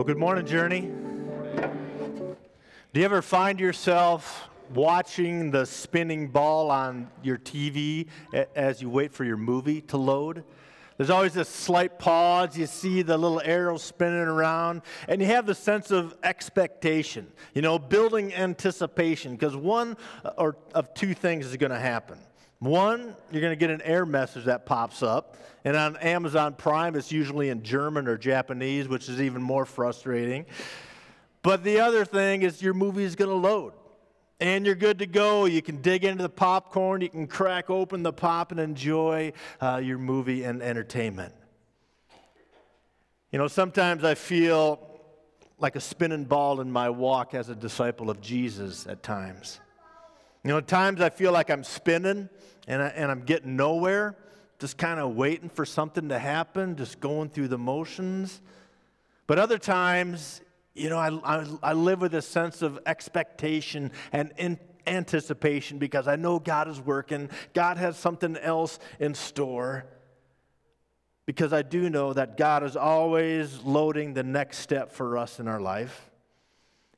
Well, 0.00 0.06
good 0.06 0.16
morning, 0.16 0.46
Journey. 0.46 0.90
Do 1.60 3.00
you 3.00 3.04
ever 3.04 3.20
find 3.20 3.60
yourself 3.60 4.48
watching 4.72 5.50
the 5.50 5.66
spinning 5.66 6.28
ball 6.28 6.70
on 6.70 7.10
your 7.22 7.36
TV 7.36 8.06
as 8.56 8.80
you 8.80 8.88
wait 8.88 9.12
for 9.12 9.24
your 9.24 9.36
movie 9.36 9.82
to 9.82 9.98
load? 9.98 10.42
There's 10.96 11.10
always 11.10 11.34
this 11.34 11.50
slight 11.50 11.98
pause. 11.98 12.56
You 12.56 12.64
see 12.64 13.02
the 13.02 13.18
little 13.18 13.42
arrow 13.44 13.76
spinning 13.76 14.20
around, 14.20 14.80
and 15.06 15.20
you 15.20 15.26
have 15.26 15.44
the 15.44 15.54
sense 15.54 15.90
of 15.90 16.16
expectation, 16.22 17.30
you 17.52 17.60
know, 17.60 17.78
building 17.78 18.32
anticipation, 18.32 19.32
because 19.32 19.54
one 19.54 19.98
uh, 20.24 20.30
or 20.38 20.56
of 20.74 20.94
two 20.94 21.12
things 21.12 21.44
is 21.44 21.58
going 21.58 21.72
to 21.72 21.78
happen. 21.78 22.16
One, 22.60 23.16
you're 23.32 23.40
going 23.40 23.52
to 23.52 23.56
get 23.56 23.70
an 23.70 23.80
error 23.82 24.04
message 24.04 24.44
that 24.44 24.66
pops 24.66 25.02
up. 25.02 25.36
And 25.64 25.76
on 25.76 25.96
Amazon 25.96 26.54
Prime, 26.54 26.94
it's 26.94 27.10
usually 27.10 27.48
in 27.48 27.62
German 27.62 28.06
or 28.06 28.18
Japanese, 28.18 28.86
which 28.86 29.08
is 29.08 29.20
even 29.20 29.42
more 29.42 29.64
frustrating. 29.64 30.44
But 31.42 31.64
the 31.64 31.80
other 31.80 32.04
thing 32.04 32.42
is 32.42 32.60
your 32.60 32.74
movie 32.74 33.04
is 33.04 33.16
going 33.16 33.30
to 33.30 33.36
load. 33.36 33.72
And 34.40 34.64
you're 34.66 34.74
good 34.74 34.98
to 34.98 35.06
go. 35.06 35.46
You 35.46 35.62
can 35.62 35.80
dig 35.80 36.04
into 36.04 36.22
the 36.22 36.28
popcorn, 36.28 37.00
you 37.00 37.08
can 37.08 37.26
crack 37.26 37.70
open 37.70 38.02
the 38.02 38.12
pop 38.12 38.52
and 38.52 38.60
enjoy 38.60 39.32
uh, 39.60 39.80
your 39.82 39.98
movie 39.98 40.44
and 40.44 40.62
entertainment. 40.62 41.34
You 43.32 43.38
know, 43.38 43.48
sometimes 43.48 44.04
I 44.04 44.14
feel 44.14 44.86
like 45.58 45.76
a 45.76 45.80
spinning 45.80 46.24
ball 46.24 46.60
in 46.60 46.70
my 46.70 46.90
walk 46.90 47.34
as 47.34 47.48
a 47.48 47.54
disciple 47.54 48.10
of 48.10 48.20
Jesus 48.20 48.86
at 48.86 49.02
times. 49.02 49.60
You 50.42 50.50
know, 50.50 50.58
at 50.58 50.68
times 50.68 51.00
I 51.00 51.10
feel 51.10 51.32
like 51.32 51.50
I'm 51.50 51.64
spinning 51.64 52.28
and, 52.66 52.82
I, 52.82 52.88
and 52.88 53.10
I'm 53.10 53.22
getting 53.22 53.56
nowhere, 53.56 54.16
just 54.58 54.78
kind 54.78 54.98
of 54.98 55.14
waiting 55.14 55.50
for 55.50 55.66
something 55.66 56.08
to 56.08 56.18
happen, 56.18 56.76
just 56.76 57.00
going 57.00 57.28
through 57.28 57.48
the 57.48 57.58
motions. 57.58 58.40
But 59.26 59.38
other 59.38 59.58
times, 59.58 60.40
you 60.74 60.88
know, 60.88 60.98
I, 60.98 61.10
I, 61.24 61.46
I 61.62 61.72
live 61.74 62.00
with 62.00 62.14
a 62.14 62.22
sense 62.22 62.62
of 62.62 62.78
expectation 62.86 63.92
and 64.12 64.32
in, 64.38 64.58
anticipation 64.86 65.78
because 65.78 66.08
I 66.08 66.16
know 66.16 66.38
God 66.38 66.68
is 66.68 66.80
working, 66.80 67.28
God 67.54 67.76
has 67.76 67.96
something 67.96 68.36
else 68.36 68.78
in 68.98 69.14
store. 69.14 69.84
Because 71.26 71.52
I 71.52 71.62
do 71.62 71.88
know 71.90 72.12
that 72.12 72.36
God 72.36 72.64
is 72.64 72.76
always 72.76 73.62
loading 73.62 74.14
the 74.14 74.22
next 74.24 74.58
step 74.58 74.90
for 74.90 75.16
us 75.16 75.38
in 75.38 75.46
our 75.46 75.60
life. 75.60 76.09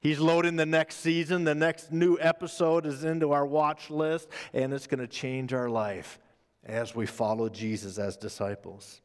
He's 0.02 0.18
loading 0.18 0.56
the 0.56 0.66
next 0.66 0.96
season. 0.96 1.44
The 1.44 1.54
next 1.54 1.92
new 1.92 2.18
episode 2.20 2.86
is 2.86 3.04
into 3.04 3.30
our 3.30 3.46
watch 3.46 3.88
list, 3.88 4.28
and 4.52 4.74
it's 4.74 4.88
going 4.88 4.98
to 4.98 5.06
change 5.06 5.54
our 5.54 5.68
life 5.70 6.18
as 6.64 6.92
we 6.92 7.06
follow 7.06 7.48
Jesus 7.48 7.98
as 7.98 8.16
disciples. 8.16 9.00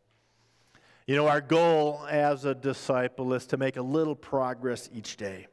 You 1.06 1.16
know, 1.16 1.28
our 1.28 1.40
goal 1.40 2.02
as 2.10 2.46
a 2.46 2.56
disciple 2.56 3.36
is 3.36 3.46
to 3.48 3.58
make 3.58 3.78
a 3.78 3.82
little 3.82 4.16
progress 4.16 4.90
each 4.92 5.18
day, 5.18 5.46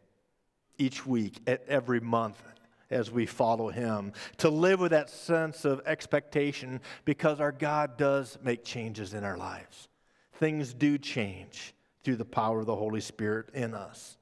each 0.79 1.07
week, 1.07 1.39
at 1.47 1.63
every 1.69 2.01
month 2.01 2.43
as 2.91 3.11
we 3.11 3.27
follow 3.27 3.69
Him, 3.69 4.15
to 4.39 4.49
live 4.49 4.81
with 4.81 4.93
that 4.93 5.11
sense 5.11 5.67
of 5.67 5.83
expectation 5.85 6.81
because 7.05 7.39
our 7.39 7.53
God 7.53 7.99
does 7.99 8.39
make 8.43 8.65
changes 8.65 9.13
in 9.13 9.25
our 9.25 9.37
lives. 9.37 9.89
Things 10.33 10.73
do 10.73 10.97
change 10.97 11.75
through 12.03 12.17
the 12.17 12.25
power 12.25 12.61
of 12.61 12.67
the 12.67 12.77
Holy 12.77 13.03
Spirit 13.03 13.51
in 13.53 13.75
us. 13.75 14.17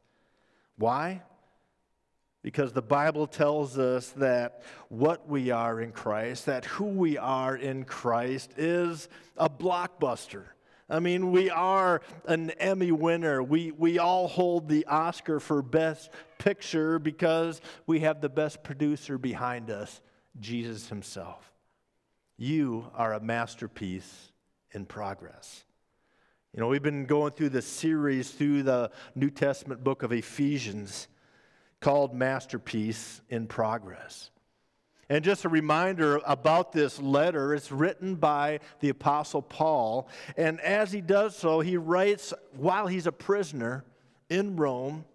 Why? 0.82 1.22
Because 2.42 2.72
the 2.72 2.82
Bible 2.82 3.28
tells 3.28 3.78
us 3.78 4.08
that 4.16 4.62
what 4.88 5.28
we 5.28 5.52
are 5.52 5.80
in 5.80 5.92
Christ, 5.92 6.46
that 6.46 6.64
who 6.64 6.86
we 6.86 7.16
are 7.16 7.54
in 7.54 7.84
Christ, 7.84 8.50
is 8.56 9.08
a 9.36 9.48
blockbuster. 9.48 10.42
I 10.90 10.98
mean, 10.98 11.30
we 11.30 11.50
are 11.50 12.02
an 12.26 12.50
Emmy 12.58 12.90
winner. 12.90 13.44
We, 13.44 13.70
we 13.70 14.00
all 14.00 14.26
hold 14.26 14.68
the 14.68 14.84
Oscar 14.86 15.38
for 15.38 15.62
Best 15.62 16.10
Picture 16.38 16.98
because 16.98 17.60
we 17.86 18.00
have 18.00 18.20
the 18.20 18.28
best 18.28 18.64
producer 18.64 19.18
behind 19.18 19.70
us, 19.70 20.00
Jesus 20.40 20.88
Himself. 20.88 21.52
You 22.36 22.90
are 22.96 23.12
a 23.12 23.20
masterpiece 23.20 24.32
in 24.72 24.86
progress. 24.86 25.62
You 26.54 26.60
know, 26.60 26.68
we've 26.68 26.82
been 26.82 27.06
going 27.06 27.32
through 27.32 27.48
the 27.48 27.62
series 27.62 28.30
through 28.30 28.64
the 28.64 28.90
New 29.14 29.30
Testament 29.30 29.82
book 29.82 30.02
of 30.02 30.12
Ephesians 30.12 31.08
called 31.80 32.14
Masterpiece 32.14 33.22
in 33.30 33.46
Progress. 33.46 34.30
And 35.08 35.24
just 35.24 35.46
a 35.46 35.48
reminder 35.48 36.20
about 36.26 36.70
this 36.72 37.00
letter, 37.00 37.54
it's 37.54 37.72
written 37.72 38.16
by 38.16 38.60
the 38.80 38.90
Apostle 38.90 39.40
Paul. 39.40 40.10
And 40.36 40.60
as 40.60 40.92
he 40.92 41.00
does 41.00 41.34
so, 41.34 41.60
he 41.60 41.78
writes 41.78 42.34
while 42.54 42.86
he's 42.86 43.06
a 43.06 43.12
prisoner 43.12 43.82
in 44.28 44.54
Rome. 44.56 45.06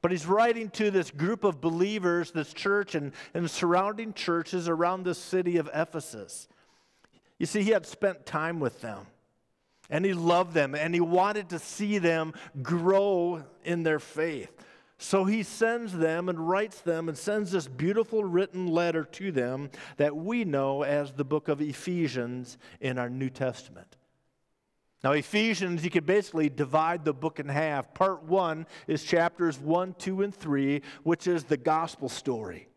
But 0.00 0.10
he's 0.10 0.24
writing 0.24 0.70
to 0.70 0.90
this 0.90 1.10
group 1.10 1.44
of 1.44 1.60
believers, 1.60 2.30
this 2.30 2.54
church, 2.54 2.94
and, 2.94 3.12
and 3.34 3.50
surrounding 3.50 4.14
churches 4.14 4.70
around 4.70 5.02
the 5.02 5.14
city 5.14 5.58
of 5.58 5.68
Ephesus. 5.74 6.48
You 7.38 7.44
see, 7.44 7.62
he 7.62 7.72
had 7.72 7.84
spent 7.84 8.24
time 8.24 8.58
with 8.58 8.80
them. 8.80 9.06
And 9.90 10.04
he 10.04 10.12
loved 10.12 10.52
them 10.52 10.74
and 10.74 10.94
he 10.94 11.00
wanted 11.00 11.48
to 11.50 11.58
see 11.58 11.98
them 11.98 12.34
grow 12.62 13.44
in 13.64 13.82
their 13.82 13.98
faith. 13.98 14.52
So 14.98 15.24
he 15.24 15.44
sends 15.44 15.92
them 15.92 16.28
and 16.28 16.48
writes 16.48 16.80
them 16.80 17.08
and 17.08 17.16
sends 17.16 17.52
this 17.52 17.68
beautiful 17.68 18.24
written 18.24 18.66
letter 18.66 19.04
to 19.04 19.30
them 19.30 19.70
that 19.96 20.16
we 20.16 20.44
know 20.44 20.82
as 20.82 21.12
the 21.12 21.24
book 21.24 21.48
of 21.48 21.60
Ephesians 21.60 22.58
in 22.80 22.98
our 22.98 23.08
New 23.08 23.30
Testament. 23.30 23.96
Now, 25.04 25.12
Ephesians, 25.12 25.84
you 25.84 25.90
could 25.90 26.06
basically 26.06 26.48
divide 26.48 27.04
the 27.04 27.14
book 27.14 27.38
in 27.38 27.48
half. 27.48 27.94
Part 27.94 28.24
one 28.24 28.66
is 28.88 29.04
chapters 29.04 29.56
one, 29.58 29.94
two, 29.96 30.22
and 30.22 30.34
three, 30.34 30.82
which 31.04 31.28
is 31.28 31.44
the 31.44 31.56
gospel 31.56 32.08
story. 32.08 32.67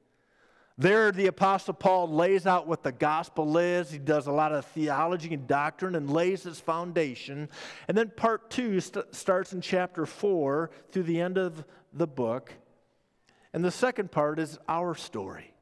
There, 0.82 1.12
the 1.12 1.28
Apostle 1.28 1.76
Paul 1.76 2.10
lays 2.10 2.48
out 2.48 2.66
what 2.66 2.82
the 2.82 2.92
gospel 2.92 3.60
is. 3.60 3.92
He 3.92 4.00
does 4.00 4.26
a 4.26 4.32
lot 4.32 4.52
of 4.52 4.66
theology 4.66 5.32
and 5.32 5.46
doctrine 5.46 5.94
and 5.94 6.10
lays 6.10 6.42
his 6.42 6.60
foundation. 6.60 7.50
And 7.88 7.96
then 7.96 8.10
part 8.10 8.50
two 8.50 8.80
st- 8.80 9.14
starts 9.14 9.54
in 9.54 9.62
chapter 9.62 10.08
four 10.08 10.72
through 10.92 11.04
the 11.04 11.22
end 11.22 11.38
of 11.38 11.64
the 11.94 12.08
book. 12.08 12.52
And 13.54 13.64
the 13.64 13.70
second 13.70 14.12
part 14.12 14.40
is 14.40 14.58
our 14.68 14.96
story. 14.96 15.54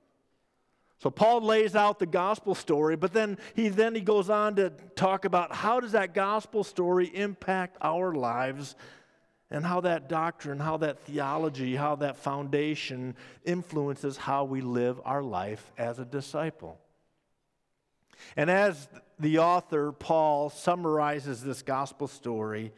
So 0.99 1.09
Paul 1.09 1.41
lays 1.41 1.75
out 1.75 1.99
the 1.99 2.05
gospel 2.05 2.55
story, 2.55 2.95
but 2.95 3.11
then 3.11 3.39
he 3.55 3.67
then 3.67 3.95
he 3.95 4.01
goes 4.01 4.29
on 4.29 4.55
to 4.55 4.69
talk 4.95 5.25
about 5.25 5.53
how 5.53 5.81
does 5.81 5.91
that 5.91 6.13
gospel 6.13 6.63
story 6.63 7.07
impact 7.13 7.75
our 7.81 8.13
lives 8.13 8.73
and 9.51 9.65
how 9.65 9.81
that 9.81 10.07
doctrine, 10.07 10.59
how 10.59 10.77
that 10.77 10.99
theology, 10.99 11.75
how 11.75 11.95
that 11.95 12.17
foundation 12.17 13.15
influences 13.43 14.17
how 14.17 14.43
we 14.43 14.61
live 14.61 14.99
our 15.05 15.23
life 15.23 15.71
as 15.77 15.99
a 15.99 16.05
disciple. 16.05 16.79
And 18.35 18.49
as 18.49 18.87
the 19.19 19.39
author, 19.39 19.91
Paul, 19.91 20.49
summarizes 20.49 21.41
this 21.41 21.61
gospel 21.61 22.07
story, 22.07 22.73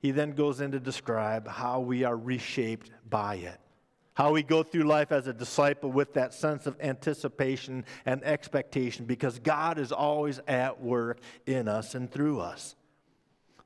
he 0.00 0.10
then 0.10 0.32
goes 0.32 0.60
in 0.60 0.72
to 0.72 0.80
describe 0.80 1.46
how 1.46 1.80
we 1.80 2.04
are 2.04 2.16
reshaped 2.16 2.90
by 3.08 3.36
it. 3.36 3.58
How 4.14 4.32
we 4.32 4.42
go 4.42 4.64
through 4.64 4.82
life 4.82 5.12
as 5.12 5.28
a 5.28 5.32
disciple 5.32 5.92
with 5.92 6.14
that 6.14 6.34
sense 6.34 6.66
of 6.66 6.76
anticipation 6.80 7.84
and 8.04 8.24
expectation 8.24 9.04
because 9.04 9.38
God 9.38 9.78
is 9.78 9.92
always 9.92 10.40
at 10.48 10.80
work 10.80 11.20
in 11.46 11.68
us 11.68 11.94
and 11.94 12.10
through 12.10 12.40
us. 12.40 12.74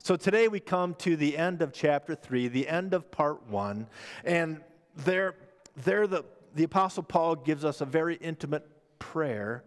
So 0.03 0.17
today 0.17 0.49
we 0.49 0.59
come 0.59 0.95
to 0.95 1.15
the 1.15 1.37
end 1.37 1.61
of 1.61 1.71
chapter 1.71 2.13
3, 2.13 2.49
the 2.49 2.67
end 2.67 2.93
of 2.93 3.09
part 3.09 3.47
1, 3.47 3.87
and 4.25 4.59
there, 4.97 5.35
there 5.77 6.07
the, 6.07 6.25
the 6.53 6.65
Apostle 6.65 7.03
Paul 7.03 7.37
gives 7.37 7.63
us 7.63 7.79
a 7.79 7.85
very 7.85 8.15
intimate 8.15 8.67
prayer 8.99 9.63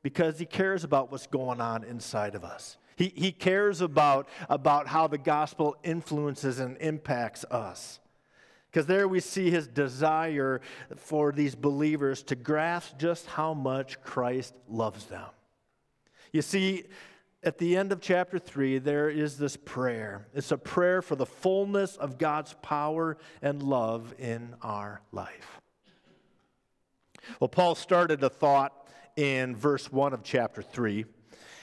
because 0.00 0.38
he 0.38 0.46
cares 0.46 0.84
about 0.84 1.10
what's 1.10 1.26
going 1.26 1.60
on 1.60 1.82
inside 1.82 2.36
of 2.36 2.44
us. 2.44 2.76
He, 2.94 3.12
he 3.16 3.32
cares 3.32 3.80
about, 3.80 4.28
about 4.48 4.86
how 4.86 5.08
the 5.08 5.18
gospel 5.18 5.74
influences 5.82 6.60
and 6.60 6.76
impacts 6.78 7.44
us. 7.46 7.98
Because 8.70 8.86
there 8.86 9.08
we 9.08 9.18
see 9.18 9.50
his 9.50 9.66
desire 9.66 10.60
for 10.94 11.32
these 11.32 11.56
believers 11.56 12.22
to 12.24 12.36
grasp 12.36 12.96
just 12.96 13.26
how 13.26 13.54
much 13.54 14.00
Christ 14.02 14.54
loves 14.68 15.06
them. 15.06 15.26
You 16.32 16.42
see, 16.42 16.84
at 17.42 17.58
the 17.58 17.76
end 17.76 17.92
of 17.92 18.00
chapter 18.00 18.38
3, 18.38 18.78
there 18.78 19.08
is 19.08 19.38
this 19.38 19.56
prayer. 19.56 20.26
It's 20.34 20.50
a 20.50 20.58
prayer 20.58 21.02
for 21.02 21.14
the 21.14 21.26
fullness 21.26 21.96
of 21.96 22.18
God's 22.18 22.54
power 22.62 23.16
and 23.40 23.62
love 23.62 24.14
in 24.18 24.54
our 24.60 25.02
life. 25.12 25.60
Well, 27.40 27.48
Paul 27.48 27.74
started 27.74 28.22
a 28.24 28.30
thought 28.30 28.88
in 29.16 29.54
verse 29.54 29.92
1 29.92 30.12
of 30.12 30.22
chapter 30.22 30.62
3. 30.62 31.04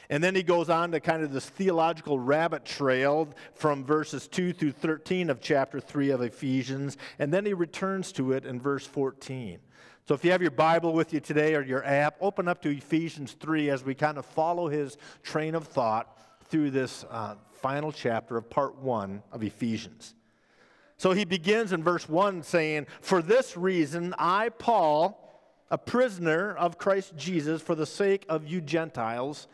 And 0.10 0.24
then 0.24 0.36
he 0.36 0.44
goes 0.44 0.70
on 0.70 0.92
to 0.92 1.00
kind 1.00 1.24
of 1.24 1.34
this 1.34 1.50
theological 1.50 2.20
rabbit 2.20 2.64
trail 2.64 3.28
from 3.56 3.84
verses 3.84 4.28
2 4.28 4.54
through 4.54 4.74
13 4.74 5.30
of 5.30 5.42
chapter 5.42 5.80
3 5.80 6.12
of 6.12 6.22
Ephesians. 6.22 6.96
And 7.18 7.34
then 7.34 7.46
he 7.46 7.54
returns 7.54 8.12
to 8.14 8.32
it 8.34 8.46
in 8.46 8.62
verse 8.62 8.86
14. 8.86 9.60
So 10.08 10.14
if 10.14 10.24
you 10.24 10.32
have 10.32 10.42
your 10.42 10.52
Bible 10.52 10.94
with 10.94 11.14
you 11.14 11.20
today 11.20 11.56
or 11.56 11.64
your 11.64 11.84
app, 11.84 12.18
open 12.22 12.48
up 12.48 12.62
to 12.62 12.70
Ephesians 12.70 13.36
3 13.40 13.72
as 13.72 13.84
we 13.84 13.96
kind 13.96 14.20
of 14.20 14.26
follow 14.26 14.68
his 14.68 14.98
train 15.24 15.56
of 15.56 15.68
thought 15.68 16.20
through 16.44 16.70
this 16.70 17.04
uh, 17.10 17.34
final 17.54 17.92
chapter 17.92 18.38
of 18.38 18.48
part 18.48 18.78
1 18.78 19.24
of 19.32 19.42
Ephesians. 19.42 20.14
So 20.98 21.14
he 21.14 21.26
begins 21.26 21.74
in 21.74 21.84
verse 21.84 22.08
1 22.08 22.44
saying, 22.44 22.86
For 23.02 23.24
this 23.24 23.58
reason, 23.58 24.14
I, 24.20 24.50
Paul, 24.50 25.20
a 25.72 25.78
prisoner 25.80 26.54
of 26.54 26.78
Christ 26.78 27.16
Jesus 27.18 27.64
for 27.64 27.74
the 27.74 27.88
sake 27.88 28.28
of 28.30 28.48
you 28.48 28.62
Gentiles. 28.62 29.48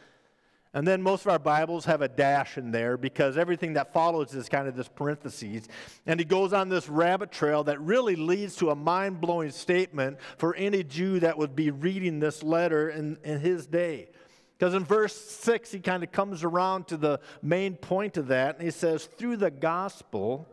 And 0.73 0.87
then 0.87 1.01
most 1.01 1.25
of 1.25 1.31
our 1.31 1.39
Bibles 1.39 1.83
have 1.85 2.01
a 2.01 2.07
dash 2.07 2.57
in 2.57 2.71
there 2.71 2.95
because 2.95 3.37
everything 3.37 3.73
that 3.73 3.91
follows 3.91 4.33
is 4.33 4.47
kind 4.47 4.69
of 4.69 4.75
this 4.75 4.87
parentheses. 4.87 5.67
And 6.05 6.17
he 6.17 6.25
goes 6.25 6.53
on 6.53 6.69
this 6.69 6.87
rabbit 6.87 7.31
trail 7.31 7.65
that 7.65 7.81
really 7.81 8.15
leads 8.15 8.55
to 8.57 8.69
a 8.69 8.75
mind 8.75 9.19
blowing 9.19 9.51
statement 9.51 10.17
for 10.37 10.55
any 10.55 10.83
Jew 10.83 11.19
that 11.19 11.37
would 11.37 11.57
be 11.57 11.71
reading 11.71 12.19
this 12.19 12.41
letter 12.41 12.89
in, 12.89 13.17
in 13.23 13.41
his 13.41 13.67
day. 13.67 14.09
Because 14.57 14.73
in 14.73 14.85
verse 14.85 15.15
6, 15.15 15.71
he 15.71 15.79
kind 15.79 16.03
of 16.03 16.11
comes 16.11 16.43
around 16.43 16.87
to 16.87 16.95
the 16.95 17.19
main 17.41 17.75
point 17.75 18.15
of 18.15 18.27
that, 18.27 18.55
and 18.55 18.63
he 18.63 18.71
says, 18.71 19.05
Through 19.05 19.37
the 19.37 19.51
gospel, 19.51 20.47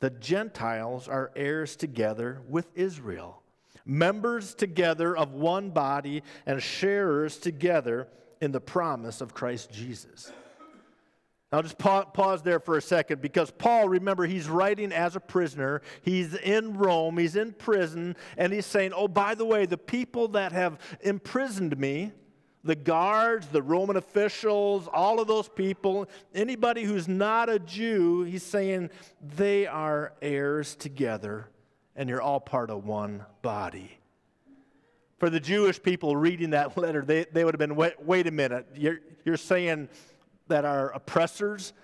the 0.00 0.10
Gentiles 0.10 1.08
are 1.08 1.30
heirs 1.36 1.76
together 1.76 2.42
with 2.48 2.66
Israel, 2.74 3.40
members 3.86 4.52
together 4.52 5.16
of 5.16 5.32
one 5.32 5.70
body, 5.70 6.24
and 6.44 6.60
sharers 6.60 7.38
together 7.38 8.08
in 8.40 8.52
the 8.52 8.60
promise 8.60 9.20
of 9.20 9.34
Christ 9.34 9.70
Jesus. 9.70 10.32
I'll 11.52 11.62
just 11.62 11.78
pause 11.78 12.42
there 12.42 12.60
for 12.60 12.76
a 12.76 12.82
second 12.82 13.20
because 13.20 13.50
Paul, 13.50 13.88
remember, 13.88 14.24
he's 14.24 14.48
writing 14.48 14.92
as 14.92 15.16
a 15.16 15.20
prisoner. 15.20 15.82
He's 16.02 16.34
in 16.34 16.74
Rome, 16.74 17.18
he's 17.18 17.34
in 17.34 17.52
prison, 17.52 18.14
and 18.36 18.52
he's 18.52 18.66
saying, 18.66 18.92
Oh, 18.94 19.08
by 19.08 19.34
the 19.34 19.44
way, 19.44 19.66
the 19.66 19.76
people 19.76 20.28
that 20.28 20.52
have 20.52 20.78
imprisoned 21.00 21.76
me, 21.76 22.12
the 22.62 22.76
guards, 22.76 23.48
the 23.48 23.62
Roman 23.62 23.96
officials, 23.96 24.86
all 24.92 25.18
of 25.18 25.26
those 25.26 25.48
people, 25.48 26.08
anybody 26.34 26.84
who's 26.84 27.08
not 27.08 27.48
a 27.48 27.58
Jew, 27.58 28.22
he's 28.22 28.44
saying 28.44 28.90
they 29.20 29.66
are 29.66 30.12
heirs 30.22 30.76
together 30.76 31.48
and 31.96 32.08
you're 32.08 32.22
all 32.22 32.40
part 32.40 32.70
of 32.70 32.84
one 32.84 33.24
body. 33.42 33.99
For 35.20 35.28
the 35.28 35.38
Jewish 35.38 35.80
people 35.80 36.16
reading 36.16 36.50
that 36.50 36.76
letter, 36.78 37.02
they, 37.02 37.26
they 37.30 37.44
would 37.44 37.52
have 37.52 37.58
been, 37.58 37.76
wait, 37.76 38.02
wait 38.02 38.26
a 38.26 38.30
minute, 38.30 38.66
you're, 38.74 39.00
you're 39.26 39.36
saying 39.36 39.90
that 40.48 40.64
our 40.64 40.88
oppressors, 40.92 41.74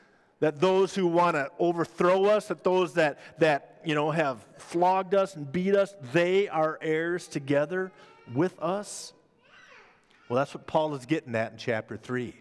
that 0.41 0.59
those 0.59 0.95
who 0.95 1.07
want 1.07 1.37
to 1.37 1.51
overthrow 1.59 2.25
us, 2.25 2.49
that 2.49 2.65
those 2.65 2.95
that, 2.95 3.19
that 3.39 3.83
you 3.85 3.95
know, 3.95 4.11
have 4.11 4.43
flogged 4.57 5.15
us 5.15 5.37
and 5.37 5.53
beat 5.53 5.77
us, 5.77 5.95
they 6.15 6.49
are 6.49 6.79
heirs 6.81 7.29
together 7.29 7.93
with 8.35 8.59
us? 8.59 9.13
Well, 10.31 10.39
that's 10.39 10.55
what 10.55 10.67
Paul 10.67 10.95
is 10.95 11.05
getting 11.05 11.35
at 11.35 11.53
in 11.53 11.59
chapter 11.59 11.99
3. 11.99 12.35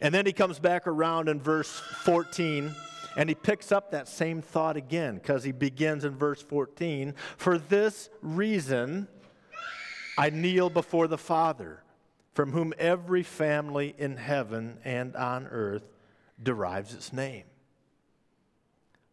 And 0.00 0.14
then 0.14 0.24
he 0.24 0.32
comes 0.32 0.58
back 0.58 0.86
around 0.86 1.28
in 1.28 1.38
verse 1.38 1.70
14 2.04 2.74
and 3.18 3.28
he 3.28 3.34
picks 3.34 3.72
up 3.72 3.90
that 3.90 4.08
same 4.08 4.40
thought 4.40 4.76
again 4.76 5.16
because 5.16 5.44
he 5.44 5.52
begins 5.52 6.04
in 6.04 6.16
verse 6.16 6.40
14 6.40 7.14
For 7.36 7.58
this 7.58 8.08
reason 8.22 9.08
I 10.16 10.30
kneel 10.30 10.70
before 10.70 11.08
the 11.08 11.18
Father, 11.18 11.82
from 12.32 12.52
whom 12.52 12.72
every 12.78 13.22
family 13.22 13.94
in 13.98 14.16
heaven 14.16 14.78
and 14.84 15.14
on 15.16 15.46
earth 15.46 15.84
derives 16.42 16.94
its 16.94 17.12
name. 17.12 17.44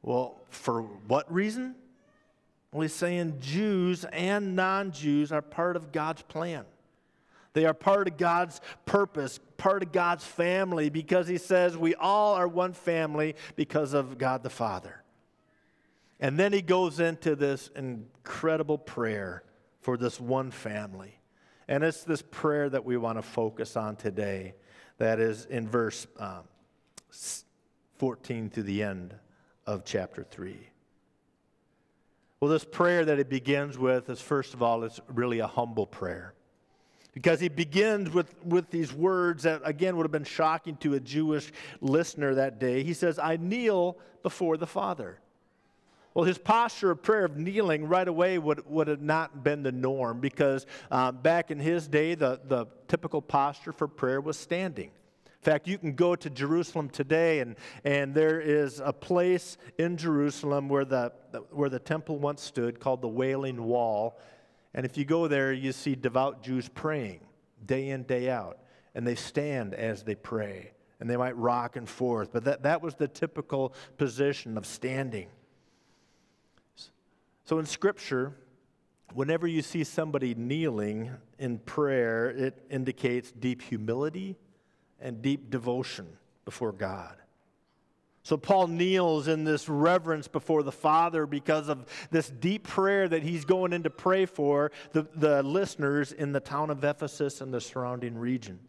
Well, 0.01 0.35
for 0.49 0.81
what 0.81 1.31
reason? 1.33 1.75
Well, 2.71 2.81
he's 2.81 2.93
saying 2.93 3.37
Jews 3.39 4.05
and 4.05 4.55
non 4.55 4.91
Jews 4.91 5.31
are 5.31 5.41
part 5.41 5.75
of 5.75 5.91
God's 5.91 6.21
plan. 6.23 6.65
They 7.53 7.65
are 7.65 7.73
part 7.73 8.07
of 8.07 8.17
God's 8.17 8.59
purpose, 8.85 9.39
part 9.57 9.83
of 9.83 9.91
God's 9.91 10.25
family, 10.25 10.89
because 10.89 11.27
he 11.27 11.37
says 11.37 11.77
we 11.77 11.93
all 11.95 12.33
are 12.33 12.47
one 12.47 12.73
family 12.73 13.35
because 13.55 13.93
of 13.93 14.17
God 14.17 14.41
the 14.43 14.49
Father. 14.49 15.03
And 16.19 16.39
then 16.39 16.51
he 16.51 16.61
goes 16.61 16.99
into 16.99 17.35
this 17.35 17.69
incredible 17.75 18.77
prayer 18.77 19.43
for 19.83 19.97
this 19.97 20.19
one 20.19 20.49
family. 20.49 21.19
And 21.67 21.83
it's 21.83 22.03
this 22.03 22.21
prayer 22.21 22.69
that 22.69 22.83
we 22.83 22.97
want 22.97 23.17
to 23.17 23.21
focus 23.21 23.77
on 23.77 23.95
today, 23.95 24.55
that 24.97 25.19
is 25.19 25.45
in 25.45 25.67
verse 25.67 26.07
um, 26.19 26.43
14 27.97 28.49
to 28.51 28.63
the 28.63 28.83
end 28.83 29.15
of 29.65 29.85
chapter 29.85 30.23
3. 30.23 30.57
Well, 32.39 32.51
this 32.51 32.65
prayer 32.65 33.05
that 33.05 33.19
it 33.19 33.29
begins 33.29 33.77
with 33.77 34.09
is, 34.09 34.19
first 34.19 34.53
of 34.53 34.61
all, 34.61 34.83
it's 34.83 34.99
really 35.07 35.39
a 35.39 35.47
humble 35.47 35.87
prayer 35.87 36.33
because 37.13 37.39
he 37.39 37.47
begins 37.47 38.09
with, 38.09 38.35
with 38.43 38.69
these 38.69 38.91
words 38.91 39.43
that, 39.43 39.61
again, 39.63 39.95
would 39.95 40.03
have 40.03 40.11
been 40.11 40.23
shocking 40.23 40.75
to 40.77 40.95
a 40.95 40.99
Jewish 40.99 41.51
listener 41.79 42.35
that 42.35 42.59
day. 42.59 42.83
He 42.83 42.93
says, 42.93 43.19
I 43.19 43.37
kneel 43.37 43.97
before 44.23 44.57
the 44.57 44.67
Father. 44.67 45.19
Well, 46.13 46.25
his 46.25 46.37
posture 46.37 46.91
of 46.91 47.01
prayer 47.01 47.25
of 47.25 47.37
kneeling 47.37 47.87
right 47.87 48.07
away 48.07 48.37
would, 48.37 48.69
would 48.69 48.87
have 48.87 49.01
not 49.01 49.43
been 49.43 49.63
the 49.63 49.71
norm 49.71 50.19
because 50.19 50.67
uh, 50.91 51.11
back 51.11 51.49
in 51.49 51.59
his 51.59 51.87
day, 51.87 52.13
the, 52.13 52.39
the 52.45 52.67
typical 52.87 53.21
posture 53.21 53.71
for 53.71 53.87
prayer 53.87 54.21
was 54.21 54.37
standing. 54.37 54.91
In 55.25 55.51
fact, 55.51 55.67
you 55.67 55.77
can 55.77 55.93
go 55.93 56.15
to 56.15 56.29
Jerusalem 56.29 56.87
today, 56.87 57.39
and, 57.39 57.57
and 57.83 58.13
there 58.13 58.39
is 58.39 58.79
a 58.79 58.93
place 58.93 59.57
in 59.77 59.97
Jerusalem 59.97 60.69
where 60.69 60.85
the, 60.85 61.11
where 61.49 61.69
the 61.69 61.79
temple 61.79 62.17
once 62.17 62.41
stood 62.41 62.79
called 62.79 63.01
the 63.01 63.09
Wailing 63.09 63.63
Wall. 63.63 64.17
And 64.73 64.85
if 64.85 64.97
you 64.97 65.03
go 65.03 65.27
there, 65.27 65.51
you 65.51 65.71
see 65.71 65.95
devout 65.95 66.43
Jews 66.43 66.69
praying 66.69 67.21
day 67.65 67.89
in, 67.89 68.03
day 68.03 68.29
out. 68.29 68.59
And 68.95 69.05
they 69.05 69.15
stand 69.15 69.73
as 69.73 70.03
they 70.03 70.15
pray. 70.15 70.71
And 70.99 71.09
they 71.09 71.17
might 71.17 71.35
rock 71.35 71.75
and 71.75 71.89
forth. 71.89 72.31
But 72.31 72.45
that, 72.45 72.63
that 72.63 72.81
was 72.81 72.95
the 72.95 73.07
typical 73.07 73.73
position 73.97 74.57
of 74.57 74.65
standing. 74.65 75.27
So 77.45 77.59
in 77.59 77.65
Scripture, 77.65 78.33
whenever 79.13 79.47
you 79.47 79.61
see 79.61 79.83
somebody 79.83 80.33
kneeling 80.35 81.11
in 81.37 81.59
prayer, 81.59 82.29
it 82.29 82.65
indicates 82.69 83.31
deep 83.31 83.61
humility 83.61 84.37
and 84.99 85.21
deep 85.21 85.49
devotion 85.49 86.07
before 86.45 86.71
God. 86.71 87.15
So 88.25 88.37
Paul 88.37 88.67
kneels 88.67 89.27
in 89.27 89.43
this 89.43 89.67
reverence 89.67 90.29
before 90.29 90.63
the 90.63 90.71
Father 90.71 91.25
because 91.25 91.67
of 91.67 91.85
this 92.09 92.29
deep 92.29 92.65
prayer 92.65 93.09
that 93.09 93.21
he's 93.21 93.43
going 93.43 93.73
in 93.73 93.83
to 93.83 93.89
pray 93.89 94.25
for 94.25 94.71
the, 94.93 95.05
the 95.15 95.43
listeners 95.43 96.13
in 96.13 96.31
the 96.31 96.39
town 96.39 96.69
of 96.69 96.81
Ephesus 96.85 97.41
and 97.41 97.53
the 97.53 97.59
surrounding 97.59 98.17
region. 98.17 98.59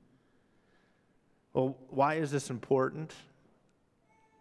Well, 1.53 1.79
why 1.89 2.15
is 2.15 2.33
this 2.33 2.51
important? 2.51 3.15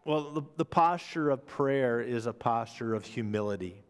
Well, 0.03 0.31
the, 0.31 0.41
the 0.57 0.65
posture 0.65 1.29
of 1.29 1.45
prayer 1.45 2.01
is 2.01 2.25
a 2.25 2.33
posture 2.33 2.95
of 2.95 3.05
humility. 3.05 3.83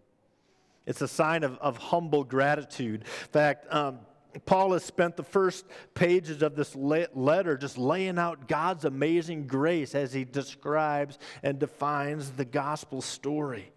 It's 0.85 1.01
a 1.01 1.07
sign 1.07 1.43
of, 1.43 1.57
of 1.59 1.77
humble 1.77 2.23
gratitude. 2.23 3.01
In 3.01 3.27
fact, 3.31 3.65
um, 3.73 3.99
Paul 4.45 4.73
has 4.73 4.83
spent 4.83 5.15
the 5.15 5.23
first 5.23 5.65
pages 5.93 6.41
of 6.41 6.55
this 6.55 6.75
letter 6.75 7.57
just 7.57 7.77
laying 7.77 8.17
out 8.17 8.47
God's 8.47 8.85
amazing 8.85 9.47
grace 9.47 9.95
as 9.95 10.11
he 10.13 10.25
describes 10.25 11.19
and 11.43 11.59
defines 11.59 12.31
the 12.31 12.45
gospel 12.45 13.01
story. 13.01 13.71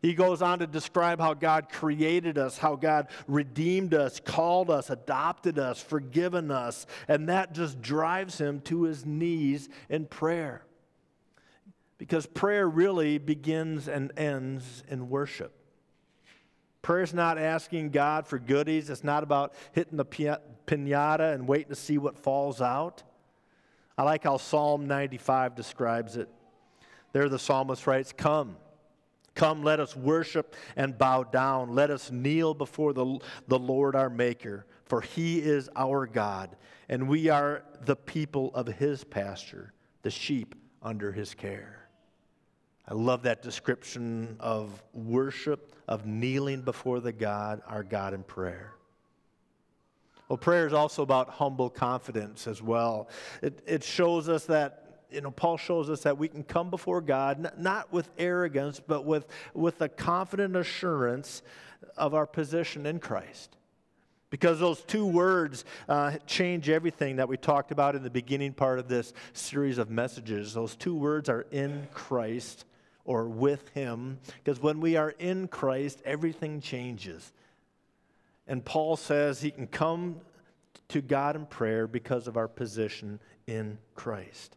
He 0.00 0.14
goes 0.14 0.40
on 0.40 0.60
to 0.60 0.66
describe 0.66 1.20
how 1.20 1.34
God 1.34 1.68
created 1.70 2.38
us, 2.38 2.56
how 2.56 2.76
God 2.76 3.08
redeemed 3.26 3.92
us, 3.92 4.18
called 4.18 4.70
us, 4.70 4.88
adopted 4.88 5.58
us, 5.58 5.82
forgiven 5.82 6.50
us, 6.50 6.86
and 7.06 7.28
that 7.28 7.52
just 7.52 7.82
drives 7.82 8.38
him 8.40 8.60
to 8.62 8.84
his 8.84 9.04
knees 9.04 9.68
in 9.90 10.06
prayer. 10.06 10.62
Because 11.98 12.24
prayer 12.24 12.66
really 12.66 13.18
begins 13.18 13.88
and 13.88 14.10
ends 14.16 14.84
in 14.88 15.10
worship. 15.10 15.59
Prayer 16.82 17.02
is 17.02 17.12
not 17.12 17.38
asking 17.38 17.90
God 17.90 18.26
for 18.26 18.38
goodies. 18.38 18.88
It's 18.88 19.04
not 19.04 19.22
about 19.22 19.54
hitting 19.72 19.96
the 19.96 20.04
pinata 20.04 21.34
and 21.34 21.46
waiting 21.46 21.68
to 21.68 21.76
see 21.76 21.98
what 21.98 22.18
falls 22.18 22.62
out. 22.62 23.02
I 23.98 24.02
like 24.02 24.24
how 24.24 24.38
Psalm 24.38 24.86
95 24.86 25.54
describes 25.54 26.16
it. 26.16 26.28
There, 27.12 27.28
the 27.28 27.38
psalmist 27.38 27.86
writes, 27.86 28.12
Come, 28.16 28.56
come, 29.34 29.62
let 29.62 29.78
us 29.78 29.94
worship 29.94 30.54
and 30.76 30.96
bow 30.96 31.24
down. 31.24 31.74
Let 31.74 31.90
us 31.90 32.10
kneel 32.10 32.54
before 32.54 32.94
the, 32.94 33.18
the 33.48 33.58
Lord 33.58 33.94
our 33.94 34.08
Maker, 34.08 34.64
for 34.86 35.02
he 35.02 35.38
is 35.38 35.68
our 35.76 36.06
God, 36.06 36.56
and 36.88 37.08
we 37.08 37.28
are 37.28 37.62
the 37.84 37.96
people 37.96 38.52
of 38.54 38.66
his 38.66 39.04
pasture, 39.04 39.72
the 40.02 40.10
sheep 40.10 40.54
under 40.82 41.12
his 41.12 41.34
care. 41.34 41.88
I 42.88 42.94
love 42.94 43.22
that 43.22 43.42
description 43.42 44.36
of 44.40 44.82
worship, 44.92 45.69
of 45.90 46.06
kneeling 46.06 46.62
before 46.62 47.00
the 47.00 47.12
God, 47.12 47.60
our 47.66 47.82
God 47.82 48.14
in 48.14 48.22
prayer. 48.22 48.72
Well, 50.28 50.38
prayer 50.38 50.68
is 50.68 50.72
also 50.72 51.02
about 51.02 51.28
humble 51.28 51.68
confidence 51.68 52.46
as 52.46 52.62
well. 52.62 53.08
It, 53.42 53.60
it 53.66 53.82
shows 53.82 54.28
us 54.28 54.44
that, 54.46 55.00
you 55.10 55.20
know, 55.20 55.32
Paul 55.32 55.56
shows 55.56 55.90
us 55.90 56.02
that 56.02 56.16
we 56.16 56.28
can 56.28 56.44
come 56.44 56.70
before 56.70 57.00
God 57.00 57.52
not 57.58 57.92
with 57.92 58.08
arrogance, 58.16 58.80
but 58.80 59.04
with, 59.04 59.26
with 59.52 59.80
a 59.80 59.88
confident 59.88 60.54
assurance 60.54 61.42
of 61.96 62.14
our 62.14 62.26
position 62.26 62.86
in 62.86 63.00
Christ. 63.00 63.56
Because 64.30 64.60
those 64.60 64.82
two 64.82 65.04
words 65.04 65.64
uh, 65.88 66.12
change 66.28 66.68
everything 66.68 67.16
that 67.16 67.28
we 67.28 67.36
talked 67.36 67.72
about 67.72 67.96
in 67.96 68.04
the 68.04 68.10
beginning 68.10 68.52
part 68.52 68.78
of 68.78 68.86
this 68.86 69.12
series 69.32 69.78
of 69.78 69.90
messages. 69.90 70.54
Those 70.54 70.76
two 70.76 70.94
words 70.94 71.28
are 71.28 71.46
in 71.50 71.88
Christ 71.92 72.64
or 73.10 73.28
with 73.28 73.68
Him, 73.70 74.20
because 74.36 74.62
when 74.62 74.78
we 74.78 74.94
are 74.94 75.10
in 75.18 75.48
Christ, 75.48 76.00
everything 76.04 76.60
changes. 76.60 77.32
And 78.46 78.64
Paul 78.64 78.96
says 78.96 79.40
he 79.40 79.50
can 79.50 79.66
come 79.66 80.20
to 80.90 81.00
God 81.00 81.34
in 81.34 81.46
prayer 81.46 81.88
because 81.88 82.28
of 82.28 82.36
our 82.36 82.46
position 82.46 83.18
in 83.48 83.78
Christ. 83.96 84.56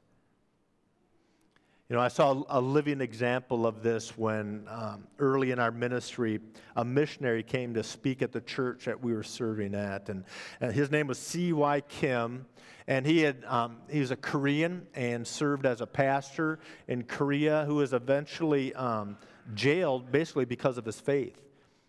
You 1.89 1.97
know, 1.97 2.01
I 2.01 2.07
saw 2.07 2.43
a 2.47 2.61
living 2.61 3.01
example 3.01 3.67
of 3.67 3.83
this 3.83 4.17
when 4.17 4.65
um, 4.69 5.05
early 5.19 5.51
in 5.51 5.59
our 5.59 5.69
ministry, 5.69 6.39
a 6.77 6.85
missionary 6.85 7.43
came 7.43 7.73
to 7.73 7.83
speak 7.83 8.21
at 8.21 8.31
the 8.31 8.39
church 8.39 8.85
that 8.85 9.03
we 9.03 9.13
were 9.13 9.21
serving 9.21 9.75
at. 9.75 10.07
And, 10.07 10.23
and 10.61 10.71
his 10.71 10.91
name 10.91 11.07
was 11.07 11.19
C.Y. 11.19 11.81
Kim. 11.81 12.45
And 12.87 13.05
he, 13.05 13.19
had, 13.19 13.43
um, 13.45 13.77
he 13.89 13.99
was 13.99 14.11
a 14.11 14.15
Korean 14.15 14.87
and 14.93 15.27
served 15.27 15.65
as 15.65 15.81
a 15.81 15.85
pastor 15.85 16.59
in 16.87 17.03
Korea 17.03 17.65
who 17.65 17.75
was 17.75 17.91
eventually 17.91 18.73
um, 18.75 19.17
jailed 19.53 20.09
basically 20.09 20.45
because 20.45 20.77
of 20.77 20.85
his 20.85 21.01
faith. 21.01 21.41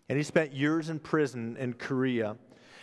And 0.09 0.17
he 0.17 0.23
spent 0.23 0.51
years 0.51 0.89
in 0.89 0.99
prison 0.99 1.55
in 1.57 1.71
Korea. 1.73 2.35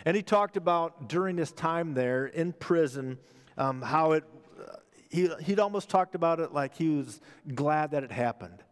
And 0.05 0.15
he 0.17 0.23
talked 0.23 0.57
about 0.57 1.09
during 1.09 1.37
his 1.37 1.51
time 1.51 1.93
there 1.93 2.25
in 2.25 2.53
prison 2.53 3.19
um, 3.57 3.83
how 3.83 4.13
it 4.13 4.23
he, 5.13 5.29
he'd 5.43 5.59
almost 5.59 5.89
talked 5.89 6.15
about 6.15 6.39
it 6.39 6.53
like 6.53 6.75
he 6.75 6.89
was 6.89 7.21
glad 7.53 7.91
that 7.91 8.03
it 8.03 8.11
happened 8.11 8.63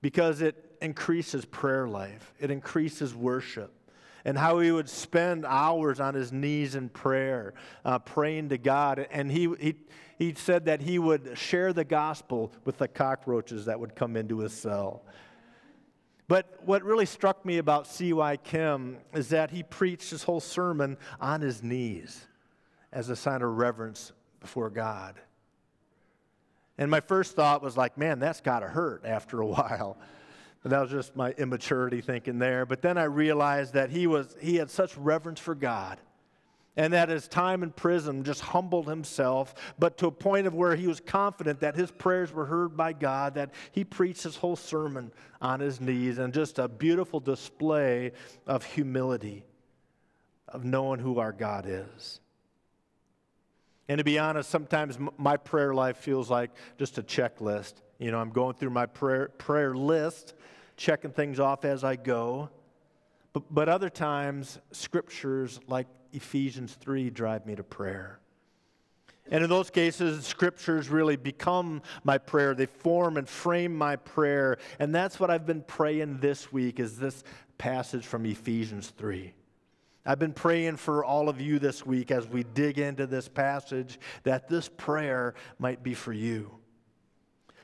because 0.00 0.40
it 0.40 0.76
increases 0.80 1.44
prayer 1.44 1.88
life, 1.88 2.32
it 2.38 2.50
increases 2.50 3.14
worship. 3.14 3.74
And 4.22 4.36
how 4.36 4.58
he 4.58 4.70
would 4.70 4.88
spend 4.88 5.46
hours 5.46 5.98
on 5.98 6.12
his 6.12 6.30
knees 6.30 6.74
in 6.74 6.90
prayer, 6.90 7.54
uh, 7.86 7.98
praying 8.00 8.50
to 8.50 8.58
God. 8.58 9.08
And 9.10 9.32
he, 9.32 9.48
he, 9.58 9.74
he 10.18 10.34
said 10.34 10.66
that 10.66 10.82
he 10.82 10.98
would 10.98 11.38
share 11.38 11.72
the 11.72 11.84
gospel 11.84 12.52
with 12.66 12.76
the 12.76 12.86
cockroaches 12.86 13.64
that 13.64 13.80
would 13.80 13.96
come 13.96 14.16
into 14.16 14.40
his 14.40 14.52
cell. 14.52 15.04
But 16.28 16.60
what 16.66 16.84
really 16.84 17.06
struck 17.06 17.46
me 17.46 17.56
about 17.56 17.86
C.Y. 17.86 18.36
Kim 18.36 18.98
is 19.14 19.30
that 19.30 19.50
he 19.50 19.62
preached 19.62 20.10
his 20.10 20.22
whole 20.22 20.40
sermon 20.40 20.98
on 21.18 21.40
his 21.40 21.62
knees 21.62 22.26
as 22.92 23.08
a 23.08 23.16
sign 23.16 23.40
of 23.40 23.56
reverence 23.56 24.12
before 24.38 24.68
God. 24.68 25.14
And 26.80 26.90
my 26.90 27.00
first 27.00 27.36
thought 27.36 27.62
was 27.62 27.76
like, 27.76 27.98
man, 27.98 28.18
that's 28.18 28.40
got 28.40 28.60
to 28.60 28.66
hurt 28.66 29.04
after 29.04 29.40
a 29.40 29.46
while. 29.46 29.98
But 30.62 30.70
that 30.70 30.80
was 30.80 30.90
just 30.90 31.14
my 31.14 31.32
immaturity 31.32 32.00
thinking 32.00 32.38
there. 32.38 32.66
But 32.66 32.82
then 32.82 32.98
I 32.98 33.04
realized 33.04 33.74
that 33.74 33.90
he 33.90 34.06
was 34.06 34.34
he 34.40 34.56
had 34.56 34.70
such 34.70 34.96
reverence 34.96 35.38
for 35.38 35.54
God. 35.54 36.00
And 36.76 36.92
that 36.92 37.08
his 37.08 37.28
time 37.28 37.62
in 37.62 37.72
prison 37.72 38.22
just 38.22 38.40
humbled 38.40 38.88
himself, 38.88 39.54
but 39.78 39.98
to 39.98 40.06
a 40.06 40.10
point 40.10 40.46
of 40.46 40.54
where 40.54 40.76
he 40.76 40.86
was 40.86 41.00
confident 41.00 41.60
that 41.60 41.74
his 41.74 41.90
prayers 41.90 42.32
were 42.32 42.46
heard 42.46 42.76
by 42.76 42.92
God, 42.92 43.34
that 43.34 43.50
he 43.72 43.82
preached 43.84 44.22
his 44.22 44.36
whole 44.36 44.54
sermon 44.54 45.10
on 45.42 45.58
his 45.58 45.80
knees, 45.80 46.18
and 46.18 46.32
just 46.32 46.60
a 46.60 46.68
beautiful 46.68 47.18
display 47.18 48.12
of 48.46 48.64
humility, 48.64 49.44
of 50.48 50.64
knowing 50.64 51.00
who 51.00 51.18
our 51.18 51.32
God 51.32 51.66
is. 51.66 52.20
And 53.90 53.98
to 53.98 54.04
be 54.04 54.20
honest, 54.20 54.48
sometimes 54.48 54.98
my 55.18 55.36
prayer 55.36 55.74
life 55.74 55.96
feels 55.96 56.30
like 56.30 56.52
just 56.78 56.96
a 56.98 57.02
checklist. 57.02 57.74
You 57.98 58.12
know, 58.12 58.20
I'm 58.20 58.30
going 58.30 58.54
through 58.54 58.70
my 58.70 58.86
prayer, 58.86 59.30
prayer 59.36 59.74
list, 59.74 60.34
checking 60.76 61.10
things 61.10 61.40
off 61.40 61.64
as 61.64 61.82
I 61.82 61.96
go. 61.96 62.50
But, 63.32 63.52
but 63.52 63.68
other 63.68 63.90
times, 63.90 64.60
scriptures 64.70 65.58
like 65.66 65.88
Ephesians 66.12 66.74
3 66.74 67.10
drive 67.10 67.46
me 67.46 67.56
to 67.56 67.64
prayer. 67.64 68.20
And 69.28 69.42
in 69.42 69.50
those 69.50 69.70
cases, 69.70 70.24
scriptures 70.24 70.88
really 70.88 71.16
become 71.16 71.82
my 72.04 72.16
prayer. 72.16 72.54
They 72.54 72.66
form 72.66 73.16
and 73.16 73.28
frame 73.28 73.74
my 73.74 73.96
prayer. 73.96 74.58
And 74.78 74.94
that's 74.94 75.18
what 75.18 75.32
I've 75.32 75.46
been 75.46 75.62
praying 75.62 76.18
this 76.18 76.52
week 76.52 76.78
is 76.78 76.96
this 76.96 77.24
passage 77.58 78.06
from 78.06 78.24
Ephesians 78.24 78.90
3. 78.96 79.32
I've 80.04 80.18
been 80.18 80.32
praying 80.32 80.76
for 80.76 81.04
all 81.04 81.28
of 81.28 81.40
you 81.40 81.58
this 81.58 81.84
week 81.84 82.10
as 82.10 82.26
we 82.26 82.42
dig 82.42 82.78
into 82.78 83.06
this 83.06 83.28
passage 83.28 84.00
that 84.22 84.48
this 84.48 84.68
prayer 84.68 85.34
might 85.58 85.82
be 85.82 85.94
for 85.94 86.12
you. 86.12 86.52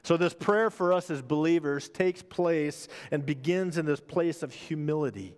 So, 0.02 0.16
this 0.16 0.34
prayer 0.34 0.70
for 0.70 0.92
us 0.92 1.10
as 1.10 1.22
believers 1.22 1.88
takes 1.88 2.22
place 2.22 2.88
and 3.10 3.26
begins 3.26 3.78
in 3.78 3.86
this 3.86 4.00
place 4.00 4.42
of 4.42 4.52
humility. 4.52 5.34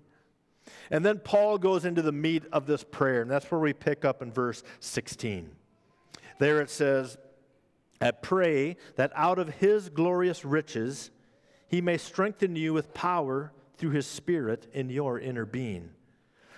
And 0.90 1.06
then 1.06 1.20
Paul 1.20 1.56
goes 1.56 1.84
into 1.84 2.02
the 2.02 2.12
meat 2.12 2.44
of 2.52 2.66
this 2.66 2.84
prayer, 2.84 3.22
and 3.22 3.30
that's 3.30 3.50
where 3.50 3.60
we 3.60 3.72
pick 3.72 4.04
up 4.04 4.20
in 4.20 4.30
verse 4.30 4.62
16. 4.80 5.50
There 6.38 6.60
it 6.60 6.68
says, 6.68 7.16
I 8.00 8.10
pray 8.10 8.76
that 8.96 9.12
out 9.14 9.38
of 9.38 9.54
his 9.54 9.88
glorious 9.88 10.44
riches 10.44 11.10
he 11.68 11.80
may 11.80 11.96
strengthen 11.96 12.54
you 12.54 12.74
with 12.74 12.92
power 12.92 13.52
through 13.76 13.90
his 13.90 14.06
Spirit 14.06 14.66
in 14.72 14.90
your 14.90 15.18
inner 15.18 15.46
being 15.46 15.90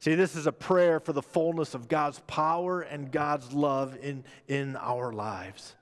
See, 0.00 0.14
this 0.14 0.34
is 0.34 0.46
a 0.46 0.52
prayer 0.52 0.98
for 0.98 1.12
the 1.12 1.22
fullness 1.22 1.74
of 1.74 1.86
God's 1.86 2.20
power 2.26 2.80
and 2.80 3.12
God's 3.12 3.52
love 3.52 3.98
in, 4.00 4.24
in 4.48 4.76
our 4.76 5.12
lives. 5.12 5.76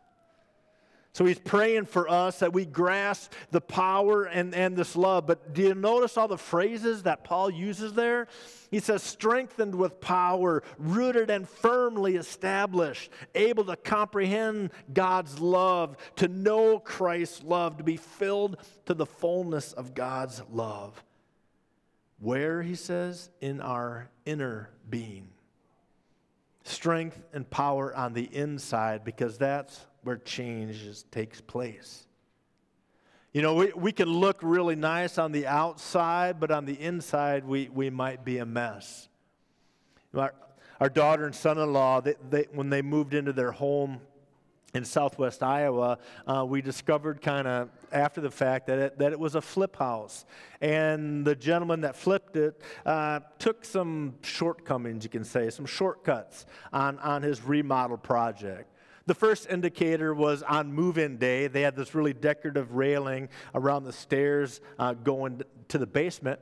So 1.13 1.25
he's 1.25 1.39
praying 1.39 1.87
for 1.87 2.09
us 2.09 2.41
that 2.41 2.53
we 2.53 2.65
grasp 2.65 3.33
the 3.51 3.61
power 3.61 4.25
and, 4.25 4.55
and 4.55 4.77
this 4.77 4.95
love. 4.95 5.27
But 5.27 5.53
do 5.53 5.63
you 5.63 5.75
notice 5.75 6.17
all 6.17 6.29
the 6.29 6.39
phrases 6.39 7.05
that 7.05 7.25
Paul 7.25 7.51
uses 7.51 7.95
there? 7.95 8.29
He 8.71 8.79
says, 8.79 9.03
strengthened 9.03 9.75
with 9.75 10.01
power, 10.01 10.63
rooted 10.79 11.31
and 11.31 11.49
firmly 11.49 12.17
established, 12.17 13.11
able 13.35 13.65
to 13.65 13.77
comprehend 13.77 14.71
God's 14.93 15.41
love, 15.41 15.97
to 16.17 16.29
know 16.29 16.79
Christ's 16.79 17.43
love, 17.43 17.79
to 17.79 17.85
be 17.85 17.97
filled 17.97 18.59
to 18.87 18.95
the 18.95 19.07
fullness 19.07 19.73
of 19.73 19.95
God's 19.95 20.43
love. 20.51 21.03
Where, 22.21 22.63
he 22.63 22.75
says, 22.75 23.31
in 23.41 23.61
our 23.61 24.11
inner 24.25 24.71
being. 24.89 25.29
Strength 26.65 27.23
and 27.33 27.49
power 27.49 27.95
on 27.95 28.13
the 28.13 28.29
inside, 28.35 29.05
because 29.05 29.39
that's 29.39 29.87
where 30.03 30.17
change 30.17 30.85
takes 31.11 31.41
place. 31.41 32.07
You 33.33 33.43
know, 33.43 33.55
we, 33.55 33.73
we 33.77 33.93
can 33.93 34.09
look 34.09 34.39
really 34.43 34.75
nice 34.75 35.19
on 35.19 35.33
the 35.33 35.47
outside, 35.47 36.41
but 36.41 36.51
on 36.51 36.65
the 36.65 36.81
inside, 36.81 37.45
we, 37.45 37.69
we 37.69 37.91
might 37.91 38.25
be 38.25 38.39
a 38.39 38.47
mess. 38.47 39.09
Our, 40.15 40.35
our 40.81 40.89
daughter 40.89 41.25
and 41.27 41.35
son 41.35 41.59
in 41.59 41.73
law, 41.73 42.01
they, 42.01 42.15
they, 42.31 42.47
when 42.53 42.71
they 42.71 42.83
moved 42.83 43.15
into 43.15 43.33
their 43.33 43.53
home 43.53 44.01
in 44.75 44.85
southwest 44.85 45.43
Iowa, 45.43 45.99
uh, 46.27 46.45
we 46.47 46.61
discovered 46.61 47.23
kind 47.23 47.49
of 47.49 47.71
after 47.91 48.21
the 48.21 48.31
fact 48.31 48.67
that 48.67 48.79
it, 48.79 48.99
that 48.99 49.13
it 49.13 49.19
was 49.19 49.35
a 49.35 49.41
flip 49.41 49.77
house. 49.77 50.27
And 50.61 51.25
the 51.25 51.35
gentleman 51.35 51.81
that 51.83 51.97
flipped 51.97 52.37
it 52.37 52.61
uh, 52.85 53.21
took 53.39 53.65
some 53.65 54.15
shortcomings, 54.23 55.05
you 55.05 55.11
can 55.11 55.25
say, 55.25 55.49
some 55.51 55.65
shortcuts 55.65 56.45
on, 56.73 56.99
on 56.99 57.23
his 57.23 57.43
remodel 57.43 57.97
project. 57.97 58.71
The 59.07 59.15
first 59.15 59.49
indicator 59.49 60.13
was 60.13 60.43
on 60.43 60.71
move 60.71 60.99
in 60.99 61.17
day. 61.17 61.47
They 61.47 61.63
had 61.63 61.75
this 61.75 61.95
really 61.95 62.13
decorative 62.13 62.73
railing 62.75 63.31
around 63.55 63.85
the 63.85 63.93
stairs 63.93 64.61
uh, 64.79 64.93
going 64.93 65.41
to 65.69 65.79
the 65.79 65.87
basement. 65.87 66.41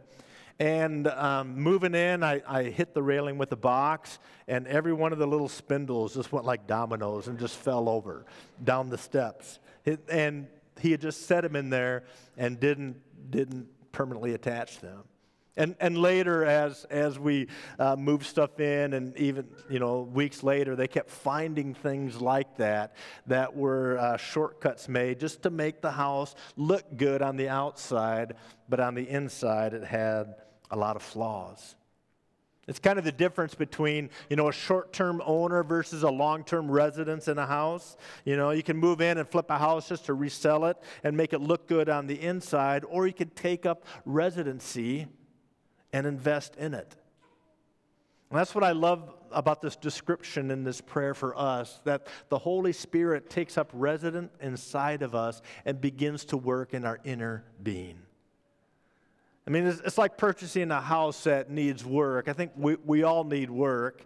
And 0.59 1.07
um, 1.09 1.57
moving 1.57 1.95
in, 1.95 2.23
I, 2.23 2.41
I 2.47 2.65
hit 2.65 2.95
the 2.95 3.03
railing 3.03 3.37
with 3.37 3.51
the 3.51 3.57
box, 3.57 4.19
and 4.49 4.67
every 4.67 4.95
one 4.95 5.13
of 5.13 5.19
the 5.19 5.27
little 5.27 5.49
spindles 5.49 6.15
just 6.15 6.33
went 6.33 6.47
like 6.47 6.67
dominoes 6.67 7.29
and 7.29 7.39
just 7.39 7.57
fell 7.57 7.89
over 7.89 8.25
down 8.65 8.89
the 8.89 8.97
steps. 8.97 9.59
It, 9.85 10.01
and 10.11 10.47
he 10.81 10.91
had 10.91 11.01
just 11.01 11.27
set 11.27 11.43
them 11.43 11.57
in 11.57 11.69
there 11.69 12.05
and 12.39 12.59
didn't, 12.59 12.97
didn't 13.31 13.69
permanently 13.93 14.33
attach 14.33 14.81
them. 14.81 15.05
And, 15.59 15.75
and 15.81 15.97
later, 15.97 16.45
as, 16.45 16.85
as 16.91 17.19
we 17.19 17.49
uh, 17.79 17.97
moved 17.97 18.27
stuff 18.27 18.61
in, 18.61 18.93
and 18.93 19.17
even 19.17 19.47
you 19.71 19.79
know 19.79 20.03
weeks 20.03 20.43
later, 20.43 20.77
they 20.77 20.87
kept 20.87 21.09
finding 21.09 21.73
things 21.73 22.21
like 22.21 22.59
that 22.59 22.95
that 23.27 23.57
were 23.57 23.97
uh, 23.99 24.19
shortcuts 24.19 24.87
made 24.87 25.19
just 25.19 25.43
to 25.45 25.51
make 25.51 25.81
the 25.81 25.91
house 25.91 26.35
look 26.57 26.85
good 26.99 27.23
on 27.23 27.37
the 27.37 27.49
outside, 27.49 28.35
but 28.69 28.81
on 28.81 28.95
the 28.95 29.09
inside, 29.09 29.73
it 29.73 29.85
had 29.85 30.35
a 30.71 30.77
lot 30.77 30.97
of 30.97 31.03
flaws. 31.03 31.75
It's 32.69 32.81
kind 32.81 32.99
of 32.99 33.05
the 33.05 33.13
difference 33.13 33.55
between, 33.55 34.11
you 34.29 34.35
know, 34.35 34.49
a 34.49 34.53
short-term 34.53 35.23
owner 35.25 35.63
versus 35.63 36.03
a 36.03 36.11
long-term 36.11 36.69
residence 36.69 37.29
in 37.29 37.39
a 37.39 37.47
house. 37.47 37.97
You 38.25 38.37
know, 38.37 38.51
you 38.51 38.65
can 38.65 38.77
move 38.77 39.01
in 39.01 39.19
and 39.19 39.29
flip 39.29 39.47
a 39.51 39.59
house 39.59 39.89
just 39.89 40.07
to 40.07 40.15
resell 40.15 40.65
it 40.65 40.77
and 41.05 41.17
make 41.17 41.33
it 41.33 41.41
look 41.41 41.69
good 41.69 41.89
on 41.89 42.09
the 42.09 42.21
inside, 42.21 42.85
or 42.89 43.07
you 43.07 43.13
could 43.13 43.37
take 43.37 43.67
up 43.67 43.85
residency 44.05 45.07
and 45.93 46.09
invest 46.09 46.57
in 46.57 46.75
it. 46.75 46.97
And 48.31 48.41
that's 48.41 48.53
what 48.53 48.65
I 48.65 48.73
love 48.73 49.15
about 49.31 49.63
this 49.63 49.77
description 49.77 50.51
in 50.51 50.65
this 50.65 50.81
prayer 50.81 51.15
for 51.15 51.39
us 51.39 51.81
that 51.85 52.09
the 52.31 52.39
Holy 52.39 52.73
Spirit 52.73 53.31
takes 53.31 53.57
up 53.57 53.71
residence 53.73 54.33
inside 54.41 55.03
of 55.03 55.15
us 55.15 55.41
and 55.65 55.81
begins 55.81 56.25
to 56.27 56.37
work 56.37 56.75
in 56.75 56.85
our 56.85 56.99
inner 57.05 57.45
being. 57.63 58.01
I 59.47 59.51
mean, 59.51 59.67
it's, 59.67 59.81
it's 59.81 59.99
like 59.99 60.17
purchasing 60.17 60.71
a 60.71 60.81
house 60.81 61.25
that 61.25 61.51
needs 61.51 61.85
work. 61.85 62.29
I 62.29 62.33
think 62.33 62.53
we, 62.57 62.77
we 62.85 63.05
all 63.05 63.23
need 63.23 63.49
work. 63.51 64.05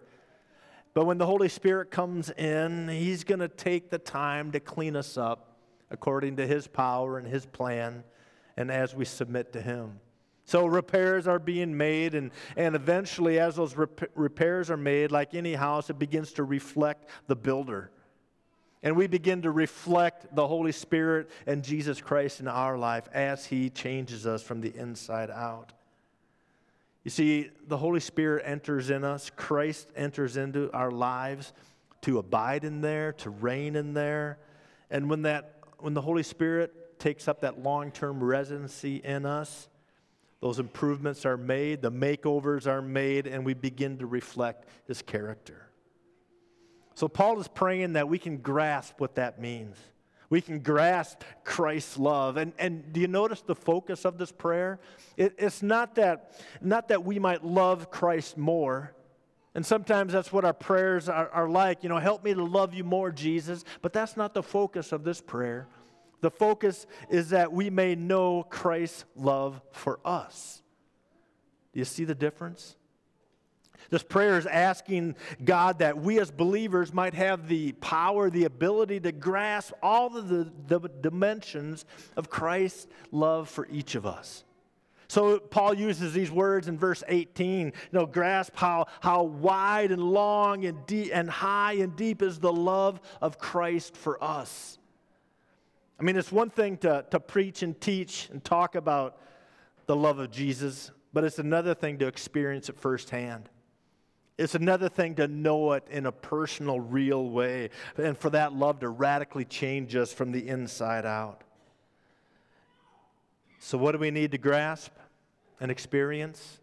But 0.93 1.07
when 1.07 1.19
the 1.19 1.27
Holy 1.27 1.49
Spirit 1.49 1.91
comes 1.91 2.31
in, 2.31 2.89
He's 2.89 3.25
going 3.25 3.39
to 3.41 3.49
take 3.49 3.91
the 3.91 3.99
time 3.99 4.53
to 4.53 4.61
clean 4.61 4.97
us 4.97 5.17
up 5.17 5.57
according 5.91 6.37
to 6.37 6.47
His 6.47 6.67
power 6.67 7.17
and 7.17 7.27
His 7.27 7.47
plan, 7.47 8.05
and 8.57 8.71
as 8.71 8.95
we 8.95 9.05
submit 9.05 9.53
to 9.55 9.63
Him. 9.63 10.01
So 10.45 10.67
repairs 10.67 11.29
are 11.29 11.39
being 11.39 11.77
made, 11.77 12.15
and, 12.15 12.33
and 12.57 12.75
eventually, 12.75 13.39
as 13.39 13.57
those 13.57 13.77
rep- 13.77 14.11
repairs 14.15 14.71
are 14.71 14.77
made, 14.77 15.13
like 15.13 15.35
any 15.35 15.55
house, 15.55 15.91
it 15.91 15.99
begins 15.99 16.33
to 16.35 16.45
reflect 16.45 17.09
the 17.29 17.37
builder. 17.37 17.93
And 18.83 18.97
we 18.97 19.07
begin 19.07 19.43
to 19.43 19.51
reflect 19.51 20.35
the 20.35 20.47
Holy 20.47 20.73
Spirit 20.73 21.31
and 21.47 21.63
Jesus 21.63 22.01
Christ 22.01 22.41
in 22.41 22.49
our 22.49 22.79
life 22.79 23.09
as 23.13 23.45
He 23.45 23.69
changes 23.69 24.27
us 24.27 24.43
from 24.43 24.61
the 24.61 24.75
inside 24.75 25.31
out. 25.31 25.73
You 27.05 27.11
see, 27.11 27.51
the 27.67 27.77
Holy 27.77 28.01
Spirit 28.01 28.43
enters 28.47 28.91
in 28.91 29.05
us, 29.05 29.31
Christ 29.35 29.89
enters 29.97 30.37
into 30.37 30.71
our 30.73 30.91
lives 30.91 31.53
to 32.03 32.19
abide 32.19 32.65
in 32.65 32.81
there, 32.81 33.13
to 33.15 33.31
reign 33.31 33.77
in 33.77 33.95
there. 33.95 34.39
And 34.91 35.09
when, 35.09 35.23
that, 35.23 35.57
when 35.79 35.95
the 35.95 36.01
Holy 36.01 36.23
Spirit 36.23 36.99
takes 36.99 37.29
up 37.29 37.41
that 37.43 37.63
long 37.63 37.91
term 37.91 38.23
residency 38.23 38.97
in 38.97 39.27
us, 39.27 39.69
those 40.41 40.59
improvements 40.59 41.27
are 41.27 41.37
made, 41.37 41.83
the 41.83 41.93
makeovers 41.93 42.67
are 42.67 42.81
made, 42.81 43.27
and 43.27 43.45
we 43.45 43.53
begin 43.53 43.99
to 43.99 44.07
reflect 44.07 44.67
His 44.87 45.03
character. 45.03 45.70
So, 47.00 47.09
Paul 47.09 47.40
is 47.40 47.49
praying 47.49 47.95
that 47.95 48.11
we 48.11 48.19
can 48.19 48.37
grasp 48.37 49.00
what 49.00 49.14
that 49.14 49.40
means. 49.40 49.78
We 50.28 50.42
can 50.42 50.59
grasp 50.59 51.23
Christ's 51.45 51.97
love. 51.97 52.37
And, 52.37 52.52
and 52.59 52.92
do 52.92 53.00
you 53.00 53.09
notice 53.09 53.40
the 53.40 53.54
focus 53.54 54.04
of 54.04 54.19
this 54.19 54.30
prayer? 54.30 54.80
It, 55.16 55.35
it's 55.38 55.62
not 55.62 55.95
that, 55.95 56.38
not 56.61 56.88
that 56.88 57.02
we 57.02 57.19
might 57.19 57.42
love 57.42 57.90
Christ 57.90 58.37
more. 58.37 58.95
And 59.54 59.64
sometimes 59.64 60.12
that's 60.12 60.30
what 60.30 60.45
our 60.45 60.52
prayers 60.52 61.09
are, 61.09 61.30
are 61.30 61.49
like. 61.49 61.83
You 61.83 61.88
know, 61.88 61.97
help 61.97 62.23
me 62.23 62.35
to 62.35 62.45
love 62.45 62.75
you 62.75 62.85
more, 62.85 63.11
Jesus. 63.11 63.64
But 63.80 63.95
that's 63.95 64.14
not 64.14 64.35
the 64.35 64.42
focus 64.42 64.92
of 64.92 65.02
this 65.02 65.23
prayer. 65.23 65.69
The 66.21 66.30
focus 66.30 66.87
is 67.09 67.30
that 67.30 67.50
we 67.50 67.71
may 67.71 67.95
know 67.95 68.42
Christ's 68.42 69.07
love 69.16 69.62
for 69.73 70.00
us. 70.04 70.61
Do 71.73 71.78
you 71.78 71.87
see 71.87 72.04
the 72.04 72.14
difference? 72.14 72.76
This 73.89 74.03
prayer 74.03 74.37
is 74.39 74.47
asking 74.47 75.17
God 75.43 75.79
that 75.79 75.99
we 75.99 76.21
as 76.21 76.31
believers 76.31 76.93
might 76.93 77.15
have 77.15 77.49
the 77.49 77.73
power, 77.73 78.31
the 78.31 78.45
ability 78.45 79.01
to 79.01 79.13
grasp 79.13 79.73
all 79.83 80.17
of 80.17 80.29
the, 80.29 80.53
the 80.67 80.89
dimensions 81.01 81.85
of 82.17 82.29
Christ's 82.29 82.87
love 83.11 83.49
for 83.49 83.67
each 83.71 83.95
of 83.95 84.07
us. 84.07 84.45
So 85.11 85.41
Paul 85.41 85.75
uses 85.75 86.13
these 86.13 86.31
words 86.31 86.69
in 86.69 86.79
verse 86.79 87.03
18, 87.09 87.67
you 87.67 87.73
know, 87.91 88.07
grasp 88.07 88.53
how, 88.55 88.87
how 89.01 89.25
wide 89.25 89.91
and 89.91 90.01
long 90.01 90.65
and 90.67 90.87
deep 90.87 91.11
and 91.13 91.29
high 91.29 91.73
and 91.73 91.97
deep 91.97 92.23
is 92.23 92.39
the 92.39 92.53
love 92.53 93.01
of 93.21 93.37
Christ 93.37 93.97
for 93.97 94.23
us. 94.23 94.79
I 95.99 96.05
mean, 96.05 96.17
it's 96.17 96.31
one 96.31 96.49
thing 96.49 96.77
to, 96.79 97.05
to 97.11 97.19
preach 97.19 97.65
and 97.65 97.79
teach 97.81 98.29
and 98.31 98.43
talk 98.45 98.77
about 98.77 99.19
the 99.87 99.97
love 99.97 100.21
of 100.21 100.31
Jesus, 100.31 100.93
but 101.13 101.25
it's 101.25 101.41
another 101.41 101.75
thing 101.75 101.99
to 101.99 102.07
experience 102.07 102.69
it 102.69 102.78
firsthand. 102.78 103.49
It's 104.41 104.55
another 104.55 104.89
thing 104.89 105.17
to 105.17 105.29
know 105.29 105.75
it 105.75 105.85
in 105.91 106.07
a 106.07 106.13
personal, 106.13 106.81
real 106.81 107.29
way, 107.29 107.69
and 107.99 108.17
for 108.17 108.31
that 108.31 108.55
love 108.55 108.81
to 108.81 108.89
radically 108.89 109.45
change 109.45 109.95
us 109.95 110.15
from 110.15 110.33
the 110.33 110.49
inside 110.49 111.05
out. 111.05 111.43
So, 113.59 113.76
what 113.76 113.93
do 113.93 113.99
we 113.99 114.11
need 114.11 114.31
to 114.31 114.39
grasp 114.39 114.93
and 115.61 115.71
experience? 115.71 116.59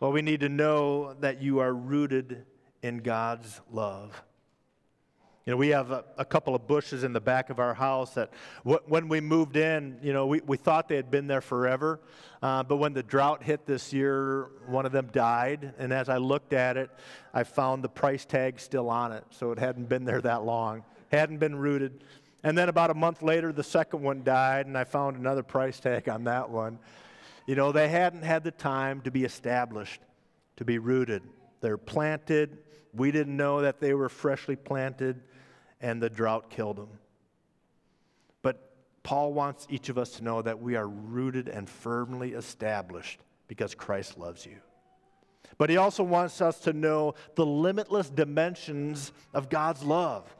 Well, 0.00 0.10
we 0.10 0.22
need 0.22 0.40
to 0.40 0.48
know 0.48 1.12
that 1.20 1.42
you 1.42 1.58
are 1.58 1.74
rooted 1.74 2.46
in 2.82 3.00
God's 3.00 3.60
love. 3.70 4.22
You 5.46 5.52
know, 5.52 5.58
we 5.58 5.68
have 5.68 5.92
a, 5.92 6.04
a, 6.18 6.24
couple 6.24 6.56
of 6.56 6.66
bushes 6.66 7.04
in 7.04 7.12
the 7.12 7.20
back 7.20 7.50
of 7.50 7.60
our 7.60 7.72
house 7.72 8.14
that 8.14 8.30
w- 8.64 8.80
when 8.86 9.06
we 9.06 9.20
moved 9.20 9.56
in, 9.56 9.96
you 10.02 10.12
know, 10.12 10.26
we, 10.26 10.40
we 10.40 10.56
thought 10.56 10.88
they 10.88 10.96
had 10.96 11.08
been 11.08 11.28
there 11.28 11.40
forever. 11.40 12.00
Uh, 12.42 12.64
but 12.64 12.78
when 12.78 12.92
the 12.92 13.02
drought 13.04 13.44
hit 13.44 13.64
this 13.64 13.92
year, 13.92 14.48
one 14.66 14.84
of 14.84 14.90
them 14.90 15.08
died. 15.12 15.72
And 15.78 15.92
as 15.92 16.08
I 16.08 16.16
looked 16.16 16.52
at 16.52 16.76
it, 16.76 16.90
I 17.32 17.44
found 17.44 17.84
the 17.84 17.88
price 17.88 18.24
tag 18.24 18.58
still 18.58 18.90
on 18.90 19.12
it. 19.12 19.22
So 19.30 19.52
it 19.52 19.60
hadn't 19.60 19.88
been 19.88 20.04
there 20.04 20.20
that 20.20 20.42
long, 20.42 20.82
hadn't 21.12 21.38
been 21.38 21.54
rooted. 21.54 22.02
And 22.42 22.58
then 22.58 22.68
about 22.68 22.90
a 22.90 22.94
month 22.94 23.22
later, 23.22 23.52
the 23.52 23.62
second 23.62 24.02
one 24.02 24.24
died, 24.24 24.66
and 24.66 24.76
I 24.76 24.82
found 24.82 25.16
another 25.16 25.44
price 25.44 25.78
tag 25.78 26.08
on 26.08 26.24
that 26.24 26.50
one. 26.50 26.80
You 27.46 27.54
know, 27.54 27.70
they 27.70 27.88
hadn't 27.88 28.24
had 28.24 28.42
the 28.42 28.50
time 28.50 29.00
to 29.02 29.12
be 29.12 29.22
established, 29.22 30.00
to 30.56 30.64
be 30.64 30.78
rooted. 30.78 31.22
They're 31.60 31.78
planted. 31.78 32.58
We 32.92 33.12
didn't 33.12 33.36
know 33.36 33.60
that 33.60 33.78
they 33.78 33.94
were 33.94 34.08
freshly 34.08 34.56
planted 34.56 35.22
and 35.80 36.02
the 36.02 36.10
drought 36.10 36.50
killed 36.50 36.76
them. 36.76 36.88
But 38.42 38.70
Paul 39.02 39.32
wants 39.32 39.66
each 39.70 39.88
of 39.88 39.98
us 39.98 40.10
to 40.12 40.24
know 40.24 40.42
that 40.42 40.60
we 40.60 40.76
are 40.76 40.88
rooted 40.88 41.48
and 41.48 41.68
firmly 41.68 42.32
established 42.32 43.20
because 43.48 43.74
Christ 43.74 44.18
loves 44.18 44.44
you. 44.44 44.56
But 45.58 45.70
he 45.70 45.76
also 45.76 46.02
wants 46.02 46.40
us 46.42 46.58
to 46.60 46.72
know 46.72 47.14
the 47.34 47.46
limitless 47.46 48.10
dimensions 48.10 49.12
of 49.32 49.48
God's 49.48 49.82
love. 49.82 50.35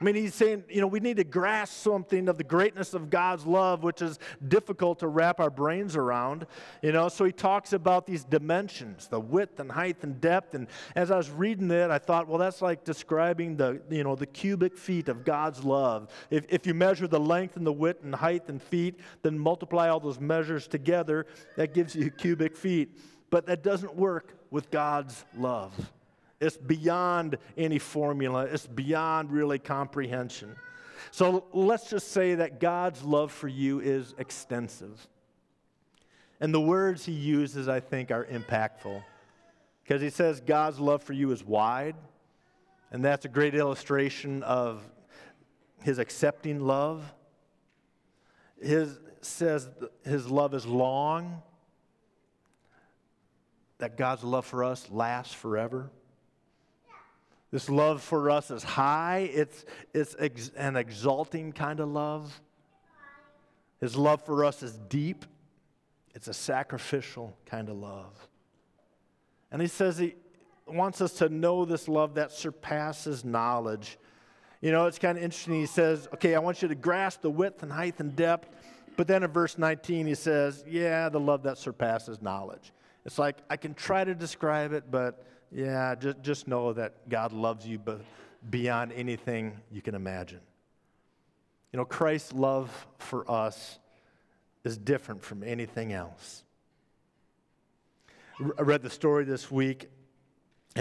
I 0.00 0.04
mean, 0.04 0.14
he's 0.14 0.34
saying, 0.34 0.64
you 0.70 0.80
know, 0.80 0.86
we 0.86 0.98
need 0.98 1.18
to 1.18 1.24
grasp 1.24 1.74
something 1.74 2.28
of 2.30 2.38
the 2.38 2.44
greatness 2.44 2.94
of 2.94 3.10
God's 3.10 3.44
love, 3.44 3.82
which 3.82 4.00
is 4.00 4.18
difficult 4.48 5.00
to 5.00 5.08
wrap 5.08 5.40
our 5.40 5.50
brains 5.50 5.94
around, 5.94 6.46
you 6.80 6.92
know. 6.92 7.10
So 7.10 7.26
he 7.26 7.32
talks 7.32 7.74
about 7.74 8.06
these 8.06 8.24
dimensions, 8.24 9.08
the 9.08 9.20
width 9.20 9.60
and 9.60 9.70
height 9.70 9.98
and 10.02 10.18
depth. 10.18 10.54
And 10.54 10.68
as 10.96 11.10
I 11.10 11.18
was 11.18 11.28
reading 11.28 11.70
it, 11.70 11.90
I 11.90 11.98
thought, 11.98 12.28
well, 12.28 12.38
that's 12.38 12.62
like 12.62 12.82
describing 12.82 13.58
the, 13.58 13.82
you 13.90 14.02
know, 14.02 14.16
the 14.16 14.26
cubic 14.26 14.78
feet 14.78 15.08
of 15.08 15.22
God's 15.22 15.64
love. 15.64 16.08
If, 16.30 16.46
if 16.48 16.66
you 16.66 16.72
measure 16.72 17.06
the 17.06 17.20
length 17.20 17.56
and 17.56 17.66
the 17.66 17.72
width 17.72 18.02
and 18.02 18.14
height 18.14 18.48
and 18.48 18.62
feet, 18.62 18.98
then 19.20 19.38
multiply 19.38 19.90
all 19.90 20.00
those 20.00 20.18
measures 20.18 20.66
together, 20.66 21.26
that 21.56 21.74
gives 21.74 21.94
you 21.94 22.10
cubic 22.10 22.56
feet. 22.56 22.98
But 23.28 23.44
that 23.46 23.62
doesn't 23.62 23.94
work 23.94 24.34
with 24.50 24.70
God's 24.70 25.26
love. 25.36 25.92
It's 26.40 26.56
beyond 26.56 27.36
any 27.56 27.78
formula, 27.78 28.44
it's 28.44 28.66
beyond 28.66 29.30
really 29.30 29.58
comprehension. 29.58 30.56
So 31.10 31.44
let's 31.52 31.90
just 31.90 32.12
say 32.12 32.36
that 32.36 32.60
God's 32.60 33.02
love 33.02 33.32
for 33.32 33.48
you 33.48 33.80
is 33.80 34.14
extensive. 34.18 35.06
And 36.40 36.54
the 36.54 36.60
words 36.60 37.04
he 37.04 37.12
uses, 37.12 37.68
I 37.68 37.80
think, 37.80 38.10
are 38.10 38.24
impactful. 38.24 39.02
Because 39.82 40.00
he 40.00 40.10
says 40.10 40.40
God's 40.40 40.78
love 40.78 41.02
for 41.02 41.12
you 41.12 41.32
is 41.32 41.44
wide, 41.44 41.96
and 42.92 43.04
that's 43.04 43.24
a 43.24 43.28
great 43.28 43.54
illustration 43.54 44.42
of 44.44 44.82
his 45.82 45.98
accepting 45.98 46.60
love. 46.60 47.12
His 48.62 48.98
says 49.20 49.68
his 50.04 50.28
love 50.28 50.54
is 50.54 50.64
long, 50.64 51.42
that 53.78 53.96
God's 53.96 54.22
love 54.22 54.46
for 54.46 54.64
us 54.64 54.88
lasts 54.90 55.34
forever. 55.34 55.90
This 57.50 57.68
love 57.68 58.02
for 58.02 58.30
us 58.30 58.50
is 58.50 58.62
high, 58.62 59.30
it's, 59.32 59.64
it's 59.92 60.14
ex- 60.18 60.52
an 60.56 60.76
exalting 60.76 61.52
kind 61.52 61.80
of 61.80 61.88
love. 61.88 62.40
His 63.80 63.96
love 63.96 64.22
for 64.24 64.44
us 64.44 64.62
is 64.62 64.78
deep, 64.88 65.24
it's 66.14 66.28
a 66.28 66.34
sacrificial 66.34 67.36
kind 67.46 67.68
of 67.68 67.76
love. 67.76 68.28
And 69.50 69.60
he 69.60 69.68
says 69.68 69.98
he 69.98 70.14
wants 70.66 71.00
us 71.00 71.14
to 71.14 71.28
know 71.28 71.64
this 71.64 71.88
love 71.88 72.14
that 72.14 72.30
surpasses 72.30 73.24
knowledge. 73.24 73.98
You 74.60 74.70
know, 74.70 74.86
it's 74.86 74.98
kind 74.98 75.16
of 75.16 75.24
interesting. 75.24 75.54
He 75.54 75.66
says, 75.66 76.08
okay, 76.14 76.34
I 76.34 76.38
want 76.38 76.62
you 76.62 76.68
to 76.68 76.74
grasp 76.74 77.22
the 77.22 77.30
width 77.30 77.62
and 77.62 77.72
height 77.72 77.98
and 77.98 78.14
depth. 78.14 78.48
But 78.96 79.06
then 79.06 79.22
in 79.22 79.30
verse 79.30 79.56
19, 79.56 80.06
he 80.06 80.14
says, 80.14 80.62
yeah, 80.68 81.08
the 81.08 81.18
love 81.18 81.42
that 81.44 81.58
surpasses 81.58 82.20
knowledge. 82.20 82.72
It's 83.06 83.18
like, 83.18 83.38
I 83.48 83.56
can 83.56 83.72
try 83.72 84.04
to 84.04 84.14
describe 84.14 84.72
it, 84.72 84.84
but 84.90 85.24
yeah, 85.52 85.94
just, 85.94 86.22
just 86.22 86.48
know 86.48 86.72
that 86.72 87.08
God 87.08 87.32
loves 87.32 87.66
you 87.66 87.80
beyond 88.48 88.92
anything 88.92 89.60
you 89.70 89.82
can 89.82 89.94
imagine. 89.94 90.40
You 91.72 91.78
know, 91.78 91.84
Christ's 91.84 92.32
love 92.32 92.86
for 92.98 93.30
us 93.30 93.78
is 94.64 94.76
different 94.76 95.22
from 95.22 95.42
anything 95.42 95.92
else. 95.92 96.44
I 98.58 98.62
read 98.62 98.82
the 98.82 98.90
story 98.90 99.24
this 99.24 99.50
week 99.50 99.88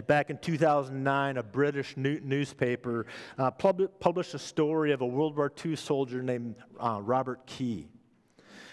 Back 0.05 0.29
in 0.29 0.37
2009, 0.37 1.37
a 1.37 1.43
British 1.43 1.97
newspaper 1.97 3.07
uh, 3.39 3.49
published 3.49 4.35
a 4.35 4.39
story 4.39 4.91
of 4.91 5.01
a 5.01 5.05
World 5.05 5.35
War 5.35 5.51
II 5.65 5.75
soldier 5.75 6.21
named 6.21 6.55
uh, 6.79 6.99
Robert 7.01 7.45
Key. 7.47 7.87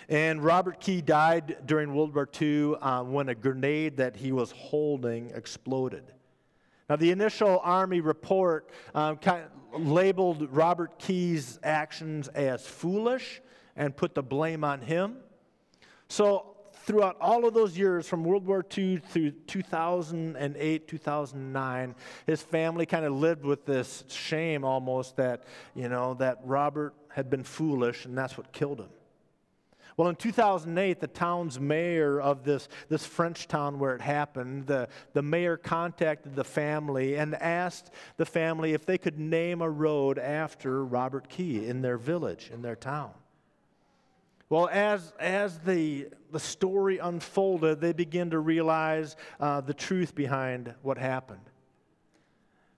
And 0.09 0.43
Robert 0.43 0.81
Key 0.81 1.01
died 1.01 1.59
during 1.67 1.95
World 1.95 2.15
War 2.15 2.29
II 2.41 2.77
uh, 2.77 3.03
when 3.03 3.29
a 3.29 3.35
grenade 3.35 3.97
that 3.97 4.17
he 4.17 4.31
was 4.31 4.53
holding 4.53 5.31
exploded. 5.31 6.13
Now, 6.89 6.97
the 6.97 7.11
initial 7.11 7.61
Army 7.65 8.01
report 8.01 8.71
um, 8.95 9.17
kind 9.17 9.45
of 9.73 9.87
labeled 9.87 10.49
Robert 10.53 10.99
Key's 10.99 11.59
actions 11.65 12.29
as 12.29 12.65
foolish 12.65 13.43
and 13.75 13.97
put 13.97 14.15
the 14.15 14.23
blame 14.23 14.63
on 14.63 14.81
him. 14.81 15.17
So, 16.09 16.55
throughout 16.85 17.17
all 17.21 17.45
of 17.45 17.53
those 17.53 17.77
years, 17.77 18.07
from 18.07 18.23
World 18.23 18.47
War 18.47 18.65
II 18.77 18.99
through 18.99 19.33
2008, 19.33 20.87
2009, 20.87 21.95
his 22.27 22.43
family 22.43 22.87
kind 22.87 23.05
of 23.05 23.13
lived 23.15 23.45
with 23.45 23.67
this 23.67 24.05
shame 24.09 24.65
almost 24.65 25.17
that, 25.17 25.43
you 25.75 25.89
know, 25.89 26.15
that 26.15 26.39
Robert 26.45 26.95
had 27.09 27.29
been 27.29 27.43
foolish 27.43 28.05
and 28.05 28.17
that's 28.17 28.39
what 28.39 28.53
killed 28.53 28.79
him. 28.79 28.89
Well, 29.97 30.09
in 30.09 30.17
2008, 30.17 31.01
the 31.01 31.07
town's 31.07 31.59
mayor 31.59 32.21
of 32.21 32.45
this, 32.45 32.69
this 32.91 33.07
French 33.07 33.49
town 33.49 33.79
where 33.79 33.95
it 33.95 34.03
happened, 34.03 34.67
the, 34.67 34.89
the 35.15 35.23
mayor 35.23 35.57
contacted 35.57 36.37
the 36.37 36.45
family 36.45 37.17
and 37.17 37.35
asked 37.35 37.91
the 38.19 38.27
family 38.27 38.75
if 38.75 38.85
they 38.85 38.99
could 38.99 39.19
name 39.19 39.63
a 39.63 39.71
road 39.71 40.19
after 40.19 40.85
Robert 40.85 41.31
Key 41.31 41.67
in 41.67 41.81
their 41.81 41.97
village, 41.97 42.51
in 42.53 42.61
their 42.61 42.77
town. 42.77 43.13
Well, 44.51 44.69
as, 44.71 45.15
as 45.19 45.59
the, 45.61 46.09
the 46.31 46.41
story 46.41 46.99
unfolded, 46.99 47.81
they 47.81 47.95
began 47.95 48.31
to 48.31 48.39
realize 48.39 49.17
uh, 49.41 49.63
the 49.63 49.75
truth 49.75 50.15
behind 50.15 50.75
what 50.83 50.99
happened. 50.99 51.41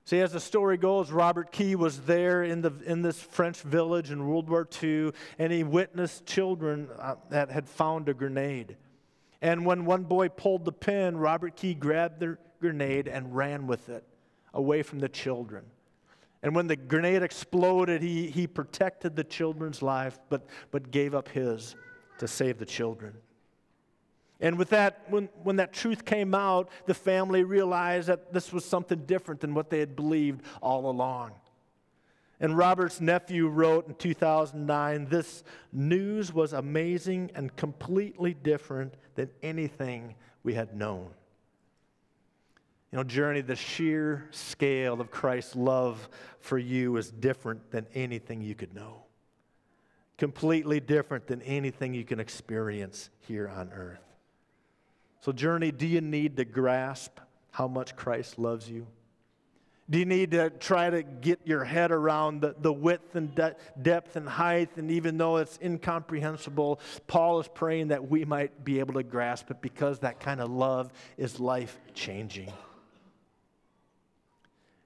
See, 0.08 0.20
as 0.20 0.32
the 0.32 0.40
story 0.40 0.78
goes, 0.78 1.10
Robert 1.10 1.52
Key 1.52 1.74
was 1.74 2.00
there 2.00 2.42
in, 2.42 2.62
the, 2.62 2.72
in 2.86 3.02
this 3.02 3.20
French 3.20 3.60
village 3.60 4.10
in 4.10 4.26
World 4.26 4.48
War 4.48 4.66
II, 4.82 5.12
and 5.38 5.52
he 5.52 5.64
witnessed 5.64 6.24
children 6.24 6.88
uh, 6.98 7.16
that 7.28 7.50
had 7.50 7.68
found 7.68 8.08
a 8.08 8.14
grenade. 8.14 8.78
And 9.42 9.66
when 9.66 9.84
one 9.84 10.04
boy 10.04 10.30
pulled 10.30 10.64
the 10.64 10.72
pin, 10.72 11.18
Robert 11.18 11.56
Key 11.56 11.74
grabbed 11.74 12.20
the 12.20 12.38
grenade 12.58 13.06
and 13.06 13.36
ran 13.36 13.66
with 13.66 13.90
it 13.90 14.02
away 14.54 14.82
from 14.82 14.98
the 14.98 15.10
children. 15.10 15.66
And 16.42 16.56
when 16.56 16.68
the 16.68 16.76
grenade 16.76 17.22
exploded, 17.22 18.00
he, 18.00 18.30
he 18.30 18.46
protected 18.46 19.14
the 19.14 19.24
children's 19.24 19.82
life, 19.82 20.18
but, 20.30 20.46
but 20.70 20.90
gave 20.90 21.14
up 21.14 21.28
his 21.28 21.76
to 22.16 22.26
save 22.26 22.56
the 22.56 22.64
children. 22.64 23.12
And 24.40 24.56
with 24.56 24.70
that, 24.70 25.02
when, 25.08 25.28
when 25.42 25.56
that 25.56 25.72
truth 25.72 26.04
came 26.04 26.34
out, 26.34 26.68
the 26.86 26.94
family 26.94 27.42
realized 27.42 28.08
that 28.08 28.32
this 28.32 28.52
was 28.52 28.64
something 28.64 29.04
different 29.04 29.40
than 29.40 29.52
what 29.52 29.68
they 29.68 29.80
had 29.80 29.96
believed 29.96 30.42
all 30.62 30.88
along. 30.88 31.32
And 32.40 32.56
Robert's 32.56 33.00
nephew 33.00 33.48
wrote 33.48 33.88
in 33.88 33.94
2009 33.94 35.06
this 35.06 35.42
news 35.72 36.32
was 36.32 36.52
amazing 36.52 37.32
and 37.34 37.54
completely 37.56 38.32
different 38.32 38.94
than 39.16 39.28
anything 39.42 40.14
we 40.44 40.54
had 40.54 40.76
known. 40.76 41.10
You 42.92 42.98
know, 42.98 43.04
Journey, 43.04 43.40
the 43.40 43.56
sheer 43.56 44.28
scale 44.30 45.00
of 45.00 45.10
Christ's 45.10 45.56
love 45.56 46.08
for 46.40 46.58
you 46.58 46.96
is 46.96 47.10
different 47.10 47.70
than 47.70 47.86
anything 47.92 48.40
you 48.40 48.54
could 48.54 48.72
know. 48.72 49.02
Completely 50.16 50.80
different 50.80 51.26
than 51.26 51.42
anything 51.42 51.92
you 51.92 52.04
can 52.04 52.20
experience 52.20 53.10
here 53.20 53.48
on 53.48 53.70
earth. 53.72 54.07
So, 55.20 55.32
Journey, 55.32 55.72
do 55.72 55.86
you 55.86 56.00
need 56.00 56.36
to 56.36 56.44
grasp 56.44 57.18
how 57.50 57.68
much 57.68 57.96
Christ 57.96 58.38
loves 58.38 58.70
you? 58.70 58.86
Do 59.90 59.98
you 59.98 60.04
need 60.04 60.32
to 60.32 60.50
try 60.50 60.90
to 60.90 61.02
get 61.02 61.40
your 61.44 61.64
head 61.64 61.92
around 61.92 62.42
the, 62.42 62.54
the 62.60 62.72
width 62.72 63.16
and 63.16 63.34
de- 63.34 63.56
depth 63.80 64.16
and 64.16 64.28
height? 64.28 64.76
And 64.76 64.90
even 64.90 65.16
though 65.16 65.38
it's 65.38 65.58
incomprehensible, 65.62 66.80
Paul 67.06 67.40
is 67.40 67.48
praying 67.48 67.88
that 67.88 68.10
we 68.10 68.26
might 68.26 68.64
be 68.64 68.80
able 68.80 68.94
to 68.94 69.02
grasp 69.02 69.50
it 69.50 69.62
because 69.62 70.00
that 70.00 70.20
kind 70.20 70.42
of 70.42 70.50
love 70.50 70.92
is 71.16 71.40
life 71.40 71.78
changing. 71.94 72.52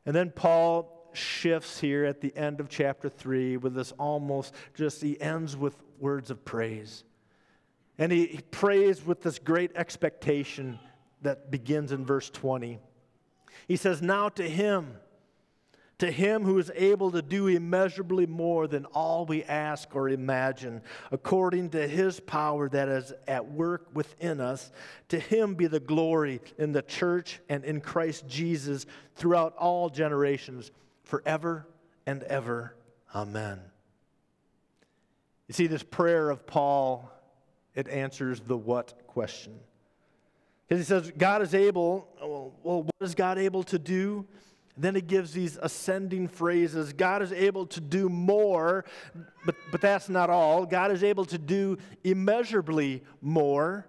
And 0.07 0.15
then 0.15 0.31
Paul 0.31 1.11
shifts 1.13 1.81
here 1.81 2.05
at 2.05 2.21
the 2.21 2.35
end 2.37 2.61
of 2.61 2.69
chapter 2.69 3.09
3 3.09 3.57
with 3.57 3.75
this 3.75 3.93
almost 3.93 4.55
just, 4.75 5.03
he 5.03 5.21
ends 5.21 5.57
with 5.57 5.77
words 5.99 6.31
of 6.31 6.45
praise. 6.45 7.03
And 7.99 8.11
he, 8.11 8.27
he 8.27 8.41
prays 8.51 9.05
with 9.05 9.23
this 9.23 9.39
great 9.39 9.73
expectation 9.77 10.79
that 11.23 11.51
begins 11.51 11.93
in 11.93 12.05
verse 12.05 12.31
20. 12.31 12.79
He 13.69 13.77
says, 13.77 14.03
Now 14.03 14.29
to 14.31 14.49
him, 14.49 14.97
to 15.99 16.11
him 16.11 16.43
who 16.43 16.59
is 16.59 16.71
able 16.75 17.13
to 17.13 17.23
do 17.23 17.47
immeasurably 17.47 18.27
more 18.27 18.67
than 18.67 18.87
all 18.87 19.25
we 19.25 19.45
ask 19.45 19.95
or 19.95 20.09
imagine, 20.09 20.83
according 21.13 21.71
to 21.71 21.87
his 21.87 22.19
power 22.19 22.69
that 22.71 22.89
is 22.89 23.13
at 23.29 23.49
work 23.53 23.87
within 23.95 24.41
us, 24.41 24.73
to 25.11 25.19
him 25.21 25.55
be 25.55 25.69
the 25.69 25.79
glory 25.79 26.41
in 26.59 26.73
the 26.73 26.83
church 26.83 27.41
and 27.49 27.65
in 27.65 27.81
Christ 27.81 28.27
Jesus 28.27 28.87
throughout 29.15 29.55
all 29.57 29.89
generations, 29.91 30.73
forever 31.05 31.69
and 32.07 32.25
ever. 32.25 32.75
Amen. 33.15 33.61
You 35.47 35.55
see, 35.55 35.67
this 35.67 35.83
prayer 35.85 36.31
of 36.31 36.47
Paul 36.47 37.13
it 37.75 37.89
answers 37.89 38.41
the 38.41 38.57
what 38.57 39.07
question. 39.07 39.55
Because 40.69 40.81
he 40.81 40.89
says, 40.89 41.13
God 41.17 41.43
is 41.43 41.55
able, 41.55 42.09
oh, 42.21 42.53
well, 42.63 42.83
what 42.83 42.95
is 43.01 43.15
God 43.15 43.39
able 43.39 43.63
to 43.65 43.79
do? 43.79 44.27
Then 44.77 44.95
he 44.95 45.03
gives 45.03 45.33
these 45.33 45.59
ascending 45.61 46.29
phrases. 46.29 46.95
God 46.95 47.21
is 47.21 47.33
able 47.33 47.67
to 47.67 47.81
do 47.81 48.09
more, 48.09 48.87
but, 49.45 49.55
but 49.71 49.83
that's 49.83 50.09
not 50.09 50.31
all. 50.31 50.65
God 50.65 50.91
is 50.91 51.05
able 51.05 51.27
to 51.27 51.37
do 51.37 51.77
immeasurably 52.05 53.03
more, 53.21 53.87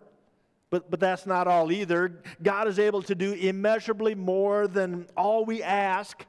but, 0.70 0.92
but 0.92 1.00
that's 1.00 1.26
not 1.26 1.48
all 1.48 1.72
either. 1.72 2.22
God 2.42 2.68
is 2.68 2.80
able 2.80 3.02
to 3.04 3.16
do 3.16 3.32
immeasurably 3.32 4.16
more 4.16 4.68
than 4.68 5.08
all 5.16 5.46
we 5.46 5.64
ask, 5.64 6.26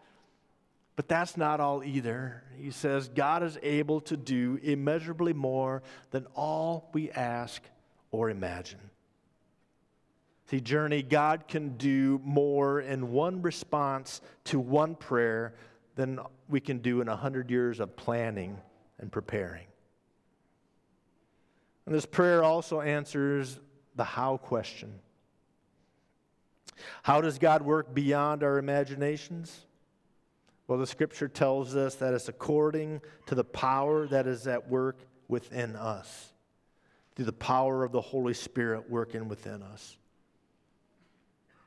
but 0.97 1.09
that's 1.09 1.37
not 1.37 1.61
all 1.61 1.83
either. 1.83 2.43
He 2.57 2.71
says, 2.71 3.09
God 3.09 3.43
is 3.43 3.59
able 3.63 4.01
to 4.03 4.17
do 4.17 4.59
immeasurably 4.63 5.33
more 5.33 5.83
than 6.11 6.27
all 6.35 6.91
we 6.93 7.11
ask 7.11 7.63
or 8.11 8.31
imagine. 8.31 8.79
See, 10.51 10.61
Journey, 10.61 11.03
God 11.03 11.49
can 11.49 11.77
do 11.77 12.21
more 12.23 12.81
in 12.81 13.11
one 13.11 13.43
response 13.43 14.21
to 14.45 14.61
one 14.61 14.95
prayer 14.95 15.55
than 15.97 16.21
we 16.49 16.61
can 16.61 16.79
do 16.79 17.01
in 17.01 17.09
a 17.09 17.17
hundred 17.17 17.51
years 17.51 17.81
of 17.81 17.97
planning 17.97 18.59
and 18.99 19.11
preparing. 19.11 19.67
And 21.87 21.95
this 21.95 22.07
prayer 22.07 22.45
also 22.45 22.81
answers 22.81 23.59
the 23.97 24.05
how 24.05 24.37
question. 24.37 25.01
How 27.03 27.21
does 27.21 27.39
God 27.39 27.63
work 27.63 27.95
beyond 27.95 28.43
our 28.43 28.59
imaginations? 28.59 29.67
Well, 30.67 30.79
the 30.79 30.87
scripture 30.87 31.29
tells 31.29 31.77
us 31.77 31.97
that 31.97 32.15
it's 32.15 32.29
according 32.29 33.03
to 33.27 33.35
the 33.35 33.45
power 33.45 34.07
that 34.09 34.27
is 34.27 34.47
at 34.47 34.69
work 34.69 34.99
within 35.29 35.77
us, 35.77 36.33
through 37.15 37.27
the 37.27 37.33
power 37.33 37.85
of 37.85 37.93
the 37.93 38.01
Holy 38.01 38.35
Spirit 38.35 38.89
working 38.89 39.29
within 39.29 39.63
us. 39.63 39.97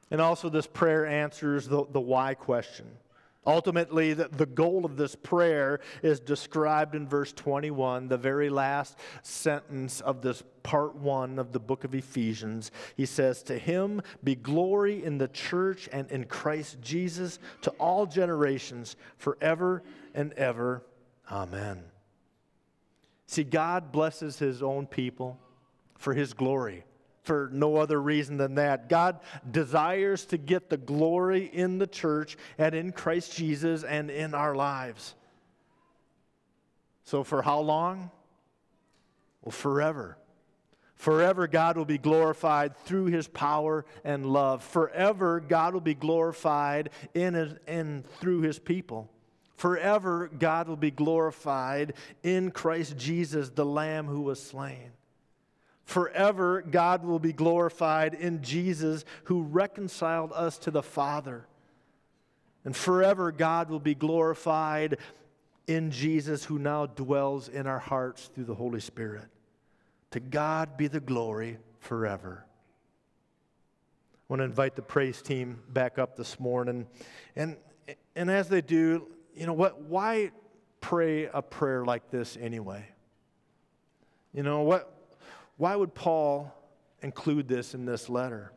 And 0.09 0.21
also, 0.21 0.49
this 0.49 0.67
prayer 0.67 1.05
answers 1.05 1.67
the, 1.67 1.85
the 1.91 1.99
why 1.99 2.33
question. 2.33 2.87
Ultimately, 3.47 4.13
the, 4.13 4.27
the 4.27 4.45
goal 4.45 4.83
of 4.83 4.97
this 4.97 5.15
prayer 5.15 5.79
is 6.03 6.19
described 6.19 6.95
in 6.95 7.07
verse 7.07 7.31
21, 7.31 8.09
the 8.09 8.17
very 8.17 8.49
last 8.49 8.97
sentence 9.23 10.01
of 10.01 10.21
this 10.21 10.43
part 10.63 10.95
one 10.95 11.39
of 11.39 11.53
the 11.53 11.59
book 11.59 11.85
of 11.85 11.95
Ephesians. 11.95 12.71
He 12.97 13.05
says, 13.05 13.41
To 13.43 13.57
him 13.57 14.01
be 14.21 14.35
glory 14.35 15.01
in 15.01 15.17
the 15.17 15.29
church 15.29 15.87
and 15.93 16.11
in 16.11 16.25
Christ 16.25 16.81
Jesus 16.81 17.39
to 17.61 17.71
all 17.79 18.05
generations, 18.05 18.97
forever 19.17 19.81
and 20.13 20.33
ever. 20.33 20.83
Amen. 21.31 21.85
See, 23.27 23.45
God 23.45 23.93
blesses 23.93 24.37
his 24.37 24.61
own 24.61 24.87
people 24.87 25.39
for 25.97 26.13
his 26.13 26.33
glory 26.33 26.83
for 27.27 27.49
no 27.51 27.75
other 27.75 28.01
reason 28.01 28.37
than 28.37 28.55
that. 28.55 28.89
God 28.89 29.19
desires 29.51 30.25
to 30.27 30.37
get 30.37 30.69
the 30.69 30.77
glory 30.77 31.45
in 31.45 31.77
the 31.77 31.85
church 31.85 32.37
and 32.57 32.73
in 32.73 32.91
Christ 32.91 33.35
Jesus 33.35 33.83
and 33.83 34.09
in 34.09 34.33
our 34.33 34.55
lives. 34.55 35.13
So, 37.03 37.23
for 37.23 37.41
how 37.41 37.59
long? 37.59 38.09
Well, 39.43 39.51
forever. 39.51 40.17
Forever, 40.95 41.47
God 41.47 41.77
will 41.77 41.85
be 41.85 41.99
glorified 41.99 42.75
through 42.85 43.05
his 43.05 43.27
power 43.27 43.85
and 44.03 44.25
love. 44.25 44.63
Forever, 44.63 45.39
God 45.39 45.73
will 45.73 45.81
be 45.81 45.93
glorified 45.93 46.89
in 47.13 47.59
and 47.67 48.09
through 48.19 48.41
his 48.41 48.57
people. 48.57 49.11
Forever, 49.57 50.27
God 50.27 50.67
will 50.67 50.75
be 50.75 50.91
glorified 50.91 51.93
in 52.23 52.51
Christ 52.51 52.97
Jesus, 52.97 53.49
the 53.49 53.65
Lamb 53.65 54.07
who 54.07 54.21
was 54.21 54.41
slain. 54.41 54.91
Forever, 55.87 56.61
God 56.61 57.03
will 57.05 57.17
be 57.17 57.33
glorified 57.33 58.13
in 58.13 58.43
Jesus 58.43 59.05
who 59.23 59.41
reconciled 59.41 60.33
us 60.33 60.57
to 60.59 60.69
the 60.69 60.83
Father 60.83 61.47
And 62.67 62.75
forever, 62.75 63.31
God 63.31 63.69
will 63.69 63.79
be 63.79 63.95
glorified 63.95 64.97
in 65.67 65.89
Jesus, 65.89 66.43
who 66.43 66.59
now 66.59 66.85
dwells 66.85 67.47
in 67.47 67.65
our 67.65 67.79
hearts 67.79 68.29
through 68.35 68.43
the 68.43 68.55
Holy 68.55 68.81
Spirit. 68.81 69.23
To 70.11 70.19
God 70.19 70.75
be 70.75 70.89
the 70.89 70.99
glory 70.99 71.59
forever. 71.79 72.43
I 72.45 74.23
want 74.27 74.41
to 74.41 74.43
invite 74.43 74.75
the 74.75 74.81
praise 74.81 75.21
team 75.21 75.61
back 75.69 75.97
up 75.97 76.17
this 76.17 76.41
morning. 76.41 76.87
And, 77.37 77.55
and 78.17 78.29
as 78.29 78.49
they 78.49 78.59
do, 78.59 79.07
you 79.33 79.45
know 79.45 79.53
what? 79.53 79.83
Why 79.83 80.31
pray 80.81 81.29
a 81.33 81.41
prayer 81.41 81.85
like 81.85 82.11
this 82.11 82.37
anyway? 82.37 82.85
You 84.33 84.43
know, 84.43 84.63
what, 84.63 84.93
why 85.57 85.75
would 85.75 85.93
Paul 85.93 86.53
include 87.01 87.47
this 87.47 87.73
in 87.73 87.85
this 87.85 88.09
letter? 88.09 88.51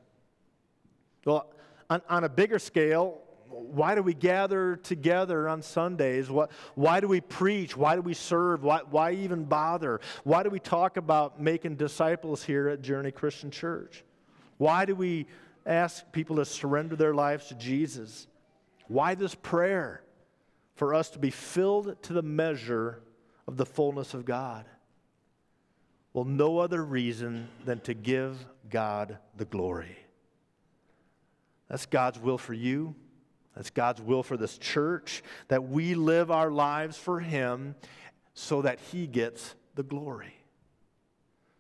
Well, 1.25 1.51
on, 1.89 2.03
on 2.09 2.25
a 2.25 2.29
bigger 2.29 2.59
scale, 2.59 3.21
why 3.49 3.95
do 3.95 4.03
we 4.03 4.15
gather 4.15 4.77
together 4.77 5.49
on 5.49 5.63
Sundays? 5.63 6.31
What, 6.31 6.51
why 6.75 7.01
do 7.01 7.09
we 7.09 7.21
preach? 7.21 7.77
Why 7.77 7.97
do 7.97 8.01
we 8.01 8.15
serve? 8.15 8.63
Why, 8.63 8.81
why 8.89 9.13
even 9.13 9.45
bother? 9.45 10.01
Why 10.25 10.43
do 10.43 10.51
we 10.51 10.61
talk 10.61 10.97
about 10.97 11.41
making 11.41 11.77
disciples 11.77 12.43
here 12.43 12.69
at 12.69 12.83
Journey 12.83 13.11
Christian 13.11 13.51
Church? 13.51 14.05
Why 14.59 14.85
do 14.85 14.95
we 14.95 15.27
ask 15.67 16.11
people 16.13 16.37
to 16.37 16.45
surrender 16.45 16.97
their 16.97 17.15
lives 17.15 17.49
to 17.49 17.55
Jesus? 17.55 18.29
Why 18.89 19.15
this 19.15 19.35
prayer? 19.35 20.03
For 20.77 20.95
us 20.95 21.11
to 21.11 21.19
be 21.19 21.31
filled 21.31 22.03
to 22.05 22.13
the 22.15 22.23
measure 22.23 23.03
of 23.47 23.57
the 23.57 23.67
fullness 23.67 24.15
of 24.15 24.25
God. 24.25 24.65
Well, 26.13 26.25
no 26.25 26.59
other 26.59 26.85
reason 26.85 27.49
than 27.65 27.81
to 27.81 27.95
give 27.95 28.45
God 28.69 29.19
the 29.37 29.45
glory. 29.45 29.97
That's 31.69 31.87
God's 31.87 32.19
will 32.19 32.39
for 32.39 32.55
you. 32.55 32.97
That's 33.55 33.71
God's 33.71 34.01
will 34.01 34.23
for 34.23 34.37
this 34.37 34.59
church, 34.59 35.23
that 35.49 35.69
we 35.69 35.95
live 35.95 36.31
our 36.31 36.51
lives 36.51 36.97
for 36.97 37.21
Him 37.21 37.75
so 38.35 38.63
that 38.63 38.81
He 38.81 39.07
gets 39.07 39.55
the 39.75 39.83
glory. 39.83 40.35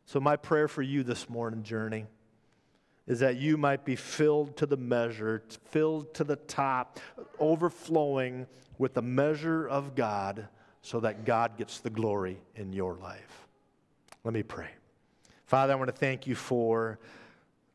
So, 0.04 0.18
my 0.18 0.36
prayer 0.36 0.66
for 0.66 0.82
you 0.82 1.02
this 1.02 1.28
morning, 1.28 1.62
Journey, 1.62 2.06
is 3.06 3.20
that 3.20 3.36
you 3.36 3.56
might 3.56 3.84
be 3.84 3.96
filled 3.96 4.56
to 4.56 4.66
the 4.66 4.76
measure, 4.76 5.42
filled 5.70 6.14
to 6.14 6.24
the 6.24 6.36
top, 6.36 6.98
overflowing 7.38 8.46
with 8.78 8.94
the 8.94 9.02
measure 9.02 9.68
of 9.68 9.94
God, 9.94 10.48
so 10.82 11.00
that 11.00 11.24
God 11.24 11.58
gets 11.58 11.80
the 11.80 11.90
glory 11.90 12.40
in 12.56 12.72
your 12.72 12.96
life. 12.96 13.48
Let 14.22 14.34
me 14.34 14.42
pray. 14.42 14.68
Father, 15.46 15.72
I 15.72 15.76
want 15.76 15.88
to 15.88 15.96
thank 15.96 16.26
you 16.26 16.34
for 16.34 16.98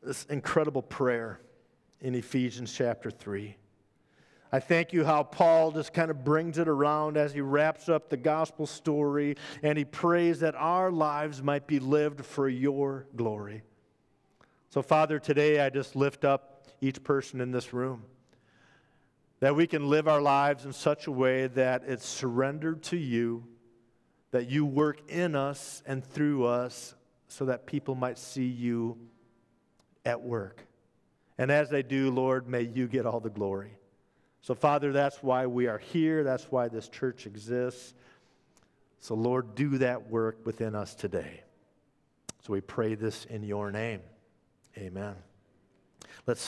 this 0.00 0.24
incredible 0.26 0.82
prayer 0.82 1.40
in 2.00 2.14
Ephesians 2.14 2.72
chapter 2.72 3.10
3. 3.10 3.56
I 4.52 4.60
thank 4.60 4.92
you 4.92 5.04
how 5.04 5.24
Paul 5.24 5.72
just 5.72 5.92
kind 5.92 6.08
of 6.08 6.22
brings 6.22 6.58
it 6.58 6.68
around 6.68 7.16
as 7.16 7.34
he 7.34 7.40
wraps 7.40 7.88
up 7.88 8.08
the 8.08 8.16
gospel 8.16 8.64
story 8.64 9.36
and 9.64 9.76
he 9.76 9.84
prays 9.84 10.38
that 10.40 10.54
our 10.54 10.92
lives 10.92 11.42
might 11.42 11.66
be 11.66 11.80
lived 11.80 12.24
for 12.24 12.48
your 12.48 13.08
glory. 13.16 13.62
So, 14.70 14.82
Father, 14.82 15.18
today 15.18 15.60
I 15.60 15.68
just 15.68 15.96
lift 15.96 16.24
up 16.24 16.64
each 16.80 17.02
person 17.02 17.40
in 17.40 17.50
this 17.50 17.72
room 17.72 18.04
that 19.40 19.56
we 19.56 19.66
can 19.66 19.88
live 19.88 20.06
our 20.06 20.22
lives 20.22 20.64
in 20.64 20.72
such 20.72 21.08
a 21.08 21.10
way 21.10 21.48
that 21.48 21.82
it's 21.86 22.06
surrendered 22.06 22.84
to 22.84 22.96
you 22.96 23.44
that 24.36 24.50
you 24.50 24.66
work 24.66 25.00
in 25.08 25.34
us 25.34 25.82
and 25.86 26.04
through 26.04 26.44
us 26.44 26.94
so 27.26 27.46
that 27.46 27.64
people 27.64 27.94
might 27.94 28.18
see 28.18 28.44
you 28.44 28.98
at 30.04 30.20
work. 30.20 30.60
And 31.38 31.50
as 31.50 31.70
they 31.70 31.82
do, 31.82 32.10
Lord, 32.10 32.46
may 32.46 32.60
you 32.60 32.86
get 32.86 33.06
all 33.06 33.18
the 33.18 33.30
glory. 33.30 33.72
So, 34.42 34.54
Father, 34.54 34.92
that's 34.92 35.22
why 35.22 35.46
we 35.46 35.68
are 35.68 35.78
here. 35.78 36.22
That's 36.22 36.44
why 36.50 36.68
this 36.68 36.86
church 36.88 37.24
exists. 37.26 37.94
So, 38.98 39.14
Lord, 39.14 39.54
do 39.54 39.78
that 39.78 40.10
work 40.10 40.44
within 40.44 40.74
us 40.74 40.94
today. 40.94 41.40
So 42.42 42.52
we 42.52 42.60
pray 42.60 42.94
this 42.94 43.24
in 43.24 43.42
your 43.42 43.72
name. 43.72 44.02
Amen. 44.76 45.25